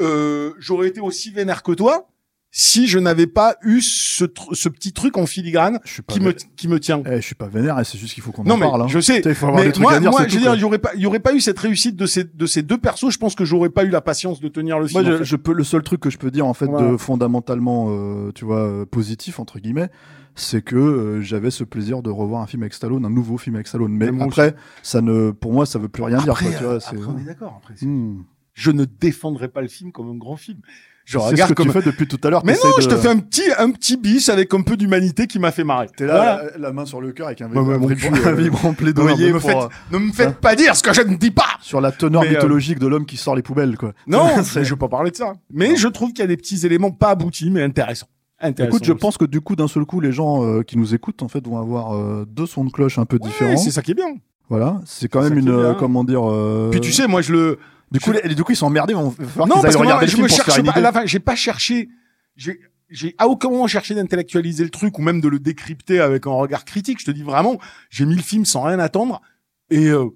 [0.00, 2.08] euh, j'aurais été aussi vénère que toi
[2.54, 6.20] si je n'avais pas eu ce, ce petit truc en filigrane Je suis pas, qui
[6.20, 7.02] me, qui me tient.
[7.06, 8.82] Eh, je suis pas vénère, et c'est juste qu'il faut qu'on en mais parle.
[8.82, 8.88] hein.
[8.88, 9.22] je sais.
[9.24, 10.64] Il faut avoir Mais des trucs moi, à dire, moi, je veux dire, il y
[10.64, 13.10] aurait pas, il y aurait pas eu cette réussite de ces, de ces deux persos.
[13.10, 15.02] Je pense que j'aurais pas eu la patience de tenir le film.
[15.02, 15.24] Moi, en je, fait.
[15.24, 16.90] je peux, le seul truc que je peux dire en fait Voilà.
[16.92, 19.88] de fondamentalement, euh, tu vois, euh, positif entre guillemets,
[20.34, 23.54] c'est que euh, j'avais ce plaisir de revoir un film avec Stallone, un nouveau film
[23.56, 23.92] avec Stallone.
[23.92, 26.58] Mais après, ça ne, pour moi, ça veut plus rien Après, dire.
[26.58, 27.60] Quoi, tu vois, après, on est d'accord.
[27.62, 28.24] Après, Hmm.
[28.52, 30.58] je ne défendrai pas le film comme un grand film.
[31.04, 31.66] Je C'est ce regarde que comme.
[31.66, 32.42] tu fais depuis tout à l'heure.
[32.44, 35.26] Mais non, de- je te fais un petit, un petit bis avec un peu d'humanité
[35.26, 35.88] qui m'a fait marrer.
[35.96, 36.42] T'es là, Voilà.
[36.52, 39.50] la, la main sur le cœur avec un, vibrant, cul, euh, vibrant plaidoyer me, pour,
[39.50, 41.42] faites, euh, ne me faites pas dire ce que je ne dis pas.
[41.60, 43.76] sur la teneur Mais, euh, mythologique de l'homme qui sort les poubelles.
[43.76, 43.92] Quoi.
[44.06, 45.32] Non, je veux pas parler de ça.
[45.52, 45.76] Mais Non.
[45.76, 48.06] je trouve qu'il y a des petits éléments pas aboutis, mais intéressants.
[48.40, 49.00] Intéressants Écoute, je aussi.
[49.00, 51.44] pense que du coup, d'un seul coup, les gens euh, qui nous écoutent en fait
[51.46, 53.56] vont avoir euh, deux sons de cloche un peu Ouais, différents.
[53.56, 54.14] c'est ça qui est bien.
[54.48, 56.22] Voilà, c'est quand même une, euh, comment dire.
[56.70, 57.58] Puis tu sais, moi je le.
[57.92, 58.94] Du coup, les, du coup, ils sont emmerdés.
[58.94, 60.54] On va falloir non, parce que moi, je me cherche pas.
[60.54, 60.80] À idée.
[60.80, 61.90] la fin, j'ai pas cherché.
[62.36, 66.26] J'ai, j'ai à aucun moment cherché d'intellectualiser le truc ou même de le décrypter avec
[66.26, 67.00] un regard critique.
[67.00, 67.58] Je te dis vraiment,
[67.90, 69.20] j'ai mis le film sans rien attendre
[69.70, 70.06] et euh,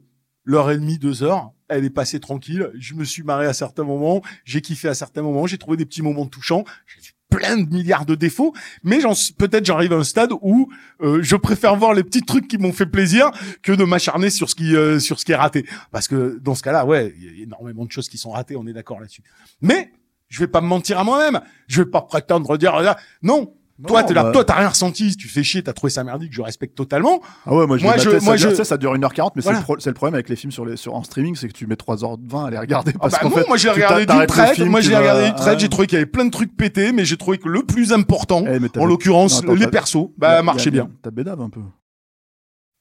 [0.45, 2.71] l'heure et demie, deux heures, elle est passée tranquille.
[2.79, 5.85] Je me suis marré à certains moments, j'ai kiffé à certains moments, j'ai trouvé des
[5.85, 6.65] petits moments touchants.
[6.87, 9.01] J'ai plein de milliards de défauts, mais
[9.37, 10.73] peut-être j'arrive à un stade où
[11.03, 13.31] euh, je préfère voir les petits trucs qui m'ont fait plaisir
[13.63, 15.67] que de m'acharner sur ce qui euh, sur ce qui est raté.
[15.93, 18.57] Parce que dans ce cas-là, ouais, il y a énormément de choses qui sont ratées,
[18.57, 19.23] on est d'accord là-dessus.
[19.61, 19.93] Mais
[20.29, 21.43] je vais pas me mentir à moi-même.
[21.69, 23.55] Je vais pas prétendre dire là, non.
[23.87, 25.17] Toi, t'es là, bah- toi, t'as rien ressenti.
[25.17, 26.33] Tu fais chier, t'as trouvé ça merdique.
[26.33, 27.21] Je respecte totalement.
[27.45, 29.43] Ah ouais, moi je, Moi, je- maté, ça, moi, dure, je- ça dure 1h40, mais
[29.43, 29.59] Voilà.
[29.59, 31.67] c'est, le le problème avec les films sur les, sur, en streaming, c'est que tu
[31.67, 32.93] mets 3h20 à les regarder.
[32.95, 34.59] Ah Parce bah qu'en non, fait, moi j'ai regardé d'une traite.
[34.61, 35.59] moi j'ai regardé d'une traite.
[35.61, 37.93] J'ai trouvé qu'il y avait plein de trucs pétés, mais j'ai trouvé que le plus
[37.93, 40.89] important, Eh, en l'occurrence, les persos, bah a- bien.
[41.03, 41.61] T'as bédave un peu.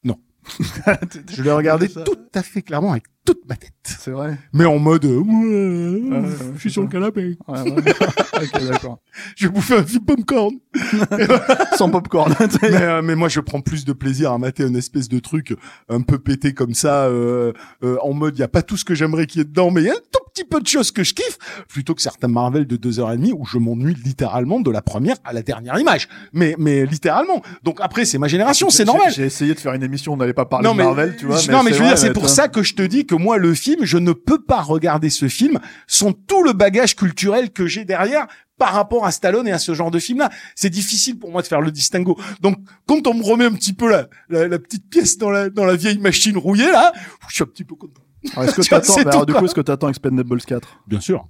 [0.04, 0.18] Non.
[1.30, 2.02] Je l'ai regardé ça.
[2.04, 3.74] tout à fait clairement avec toute ma tête.
[3.84, 4.38] C'est vrai.
[4.54, 7.38] Mais en mode, euh, ouais, ouais, je suis sur le canapé.
[7.48, 7.72] Ouais, ouais.
[7.74, 9.00] ok, d'accord.
[9.36, 10.54] Je vais bouffer un film popcorn.
[11.78, 12.34] Sans popcorn.
[12.62, 15.56] mais, euh, mais moi, je prends plus de plaisir à mater une espèce de truc
[15.90, 18.86] un peu pété comme ça, euh, euh, en mode, il y a pas tout ce
[18.86, 20.68] que j'aimerais qu'il y ait dedans, mais il y a un tout petit peu de
[20.68, 21.38] choses que je kiffe,
[21.70, 24.82] plutôt que certains Marvel de deux heures et demie où je m'ennuie littéralement de la
[24.82, 26.10] première à la dernière image.
[26.34, 27.42] Mais, mais littéralement.
[27.64, 29.14] Donc après, c'est ma génération, c'est normal.
[29.14, 31.38] J'ai essayé de faire une émission, on n'allait pas parler non, de Marvel, tu vois.
[31.50, 33.38] non, mais je veux vrai, dire, c'est pour ça que je te dis que moi,
[33.38, 37.68] le film, je ne peux pas regarder ce film sans tout le bagage culturel que
[37.68, 40.30] j'ai derrière par rapport à Stallone et à ce genre de film-là.
[40.56, 42.18] C'est difficile pour moi de faire le distinguo.
[42.42, 45.50] Donc, quand on me remet un petit peu la, la, la petite pièce dans la,
[45.50, 46.94] dans la vieille machine rouillée, là,
[47.28, 48.02] je suis un petit peu content.
[48.34, 50.82] Alors, Est-ce que Tu t'attends, bah, alors, du coup, est-ce que t'attends Expendables 4?
[50.88, 51.28] Bien sûr.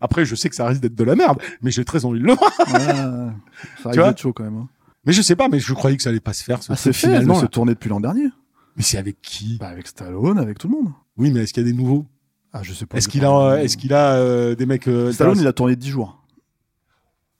[0.00, 2.24] Après, je sais que ça risque d'être de la merde, mais j'ai très envie de
[2.26, 2.50] le voir.
[2.58, 2.64] Ouais,
[3.82, 4.56] ça risque vois d'être chaud quand même.
[4.56, 4.68] hein.
[5.04, 6.76] Mais je sais pas, mais je croyais que ça allait pas se faire, ce Ah,
[6.76, 7.34] c'est finalement.
[7.40, 8.28] c'est tourné depuis l'an dernier.
[8.76, 9.58] Mais c'est avec qui?
[9.58, 10.92] Bah, avec Stallone, avec tout le monde.
[11.16, 12.06] Oui, mais est-ce qu'il y a des nouveaux?
[12.52, 12.98] Ah, je sais pas.
[12.98, 15.88] Est-ce qu'il a, est-ce qu'il a euh, des mecs euh, Stallone, il a tourné 10
[15.88, 16.22] jours.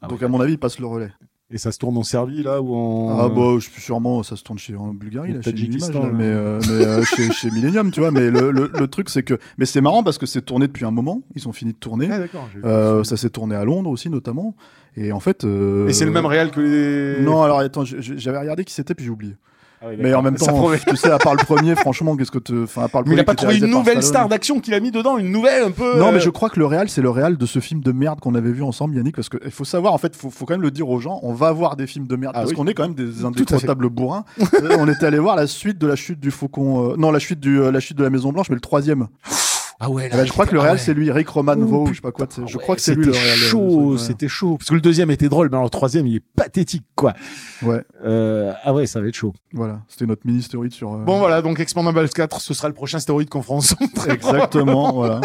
[0.01, 0.25] Ah Donc, ouais.
[0.27, 1.13] à mon avis, il passe le relais.
[1.55, 3.19] Et ça se tourne en Serbie, là, ou en...
[3.19, 5.91] Ah, bah, je suis sûrement, ça se tourne chez, en Bulgarie, Au là, chez Tadjikistan,
[5.91, 6.15] Image, là, là.
[6.15, 8.11] mais, euh, mais euh, chez, chez Millennium, tu vois.
[8.11, 10.87] Mais le, le, le truc, c'est que, mais c'est marrant parce que c'est tourné depuis
[10.87, 11.21] un moment.
[11.35, 12.09] Ils ont fini de tourner.
[12.11, 12.49] Ah, d'accord.
[12.55, 14.57] j'ai- Euh, ça s'est tourné à Londres aussi, notamment.
[14.97, 15.45] Et en fait.
[15.45, 17.23] euh, Et c'est le même réel que les...
[17.23, 19.37] Non, alors attends, je- je- j'avais regardé qui c'était puis j'ai oublié.
[19.83, 22.39] Ah oui, Mais en même temps, tu sais, à part le premier, franchement, qu'est-ce que
[22.39, 24.75] te, enfin, à part le Mais il a pas trouvé une nouvelle star d'action qu'il
[24.75, 25.99] a mis dedans, une nouvelle un peu...
[25.99, 27.91] Non, euh, mais je crois que le réal, c'est le réal de ce film de
[27.91, 30.55] merde qu'on avait vu ensemble, Yannick, parce qu'il faut savoir, en fait, faut, faut quand
[30.55, 32.57] même le dire aux gens, on va voir des films de merde, Ah parce oui.
[32.57, 34.25] qu'on est quand même des indécrottables bourrins.
[34.63, 37.19] Euh, on était allé voir la suite de la chute du faucon, euh, non, la
[37.19, 39.09] chute du, euh, la chute de la Maison Blanche, mais le troisième.
[39.85, 40.79] Ah ouais, Eh ben, je crois que le ah ouais.
[40.79, 42.29] c'est lui, Rick Romanvo, Oh, ou je sais pas quoi.
[42.31, 43.39] Je Ouais, crois que c'est lui le c'était réal.
[43.39, 44.57] euh, chaud, c'était chaud.
[44.59, 47.15] Parce que le deuxième était drôle, mais alors le troisième, il est pathétique, quoi.
[47.63, 49.33] Ouais, Euh, ah ouais, ça va être chaud.
[49.53, 49.81] voilà.
[49.89, 50.93] C'était notre mini stéroïde sur.
[50.95, 53.91] euh, Bon, voilà, donc Expandables 4, ce sera le prochain stéroïde qu'on fera ensemble.
[54.09, 55.21] Exactement, voilà.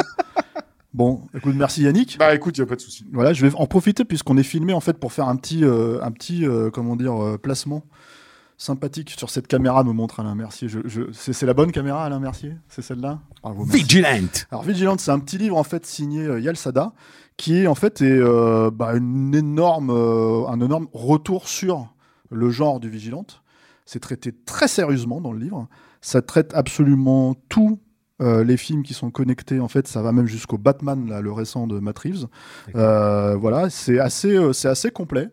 [0.93, 2.17] Bon, écoute, merci Yannick.
[2.17, 3.05] Bah écoute, y a pas de souci.
[3.13, 5.99] Voilà, je vais en profiter puisqu'on est filmé en fait pour faire un petit, euh,
[6.01, 7.83] un petit, euh, comment dire, euh, placement
[8.57, 9.83] sympathique sur cette caméra.
[9.83, 10.67] Me montre Alain Mercier.
[10.67, 12.55] Je, je- c'est, c'est la bonne caméra, Alain Mercier?
[12.69, 13.19] C'est celle-là?
[13.43, 13.81] Bravo, merci.
[13.83, 14.27] Vigilant.
[14.51, 16.93] Alors Vigilante, c'est un petit livre en fait signé euh, Yal Sada,
[17.37, 21.93] qui est en fait est, euh, bah, une énorme, euh, un énorme retour sur
[22.31, 23.43] le genre du vigilante.
[23.85, 25.67] C'est traité très sérieusement dans le livre.
[26.01, 27.79] Ça traite absolument tous
[28.21, 29.59] euh, les films qui sont connectés.
[29.59, 32.25] En fait, ça va même jusqu'au Batman, là, le récent de Matt Reeves.
[32.75, 35.29] Euh, voilà, c'est assez, euh, c'est assez complet.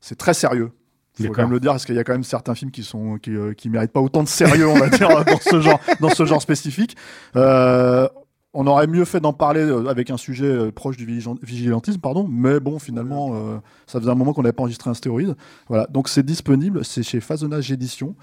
[0.00, 0.72] C'est très sérieux.
[1.18, 2.82] Il faut quand même le dire parce qu'il y a quand même certains films qui
[2.82, 5.80] sont qui, euh, qui méritent pas autant de sérieux, on va dire, dans ce genre
[6.00, 6.96] dans ce genre spécifique.
[7.36, 8.08] Euh,
[8.54, 12.26] on aurait mieux fait d'en parler euh, avec un sujet proche du vigilan- vigilantisme, pardon.
[12.28, 15.36] Mais bon, finalement, euh, ça faisait un moment qu'on n'avait pas enregistré un stéroïde.
[15.68, 15.86] Voilà.
[15.90, 18.14] Donc c'est disponible, c'est chez Phasonnage Édition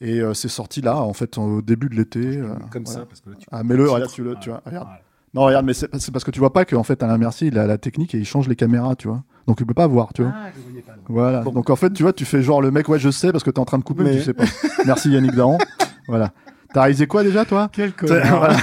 [0.00, 2.42] et c'est sorti là, en fait, au début de l'été.
[2.70, 3.00] Comme voilà.
[3.00, 3.46] ça, parce que là, tu...
[3.50, 4.88] Ah, mais le, regarde, tu, le, tu vois, regarde.
[5.34, 7.58] Non, regarde, mais c'est c'est parce que tu vois pas qu'en fait, Alain Mercier, il
[7.58, 9.24] a la technique et il change les caméras, tu vois.
[9.46, 10.32] Donc il peut pas voir, tu vois.
[10.34, 10.92] Ah, je voyais pas.
[11.08, 11.40] Voilà.
[11.40, 11.52] Bon.
[11.52, 13.50] Donc en fait, tu vois, tu fais genre le mec, ouais, je sais parce que
[13.50, 14.44] t'es en train de couper, mais, Mais- tu sais pas.
[14.86, 15.58] Merci Yannick Daron.
[16.08, 16.30] voilà.
[16.72, 17.68] T'as réalisé quoi déjà, toi?
[17.72, 18.56] Quel Voilà.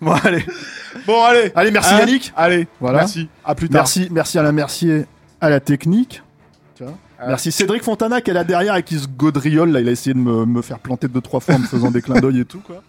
[0.00, 0.44] bon, allez.
[1.06, 1.52] Bon, allez.
[1.54, 2.32] Allez, merci Hein Yannick.
[2.36, 2.98] Allez, Voilà.
[3.00, 3.28] merci.
[3.44, 3.80] À plus tard.
[3.82, 5.04] Merci, merci Alain Mercier
[5.40, 6.22] à la technique.
[6.74, 7.26] Tu vois Ah.
[7.28, 9.70] Merci Cédric Fontana qui est là derrière et qui se gaudriole.
[9.72, 11.90] Là, il a essayé de me, me faire planter deux trois fois en me faisant
[11.90, 12.82] des clins d'œil et tout quoi.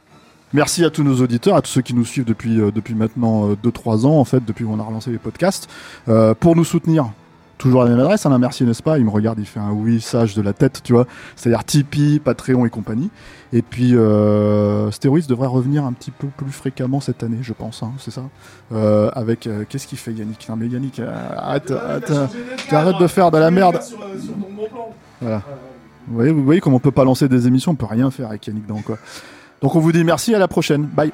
[0.54, 3.50] Merci à tous nos auditeurs, à tous ceux qui nous suivent depuis euh, depuis maintenant
[3.54, 5.68] 2-3 ans en fait, depuis qu'on a relancé les podcasts.
[6.08, 7.10] Euh, pour nous soutenir,
[7.58, 9.00] toujours à la même adresse, Alain Mercier n'est-ce pas?
[9.00, 11.08] Il me regarde, il fait un oui sage de la tête, tu vois.
[11.36, 13.10] C'est-à-dire Tipeee, Patreon et compagnie.
[13.52, 17.82] Et puis euh, Stéroïdes devrait revenir un petit peu plus fréquemment cette année, je pense.
[17.82, 18.22] hein, c'est ça?
[18.74, 20.48] Euh, Avec euh, qu'est-ce qu'il fait Yannick?
[20.50, 22.28] Non mais Yannick, euh, arrête, arrête, euh,
[22.68, 23.80] tu arrêtes de faire de la merde.
[25.20, 25.42] Voilà.
[26.08, 28.28] Vous voyez, vous voyez comme on peut pas lancer des émissions, on peut rien faire
[28.30, 29.00] avec Yannick dans quoi.
[29.64, 30.84] Donc on vous dit merci, à la prochaine.
[30.84, 31.14] Bye.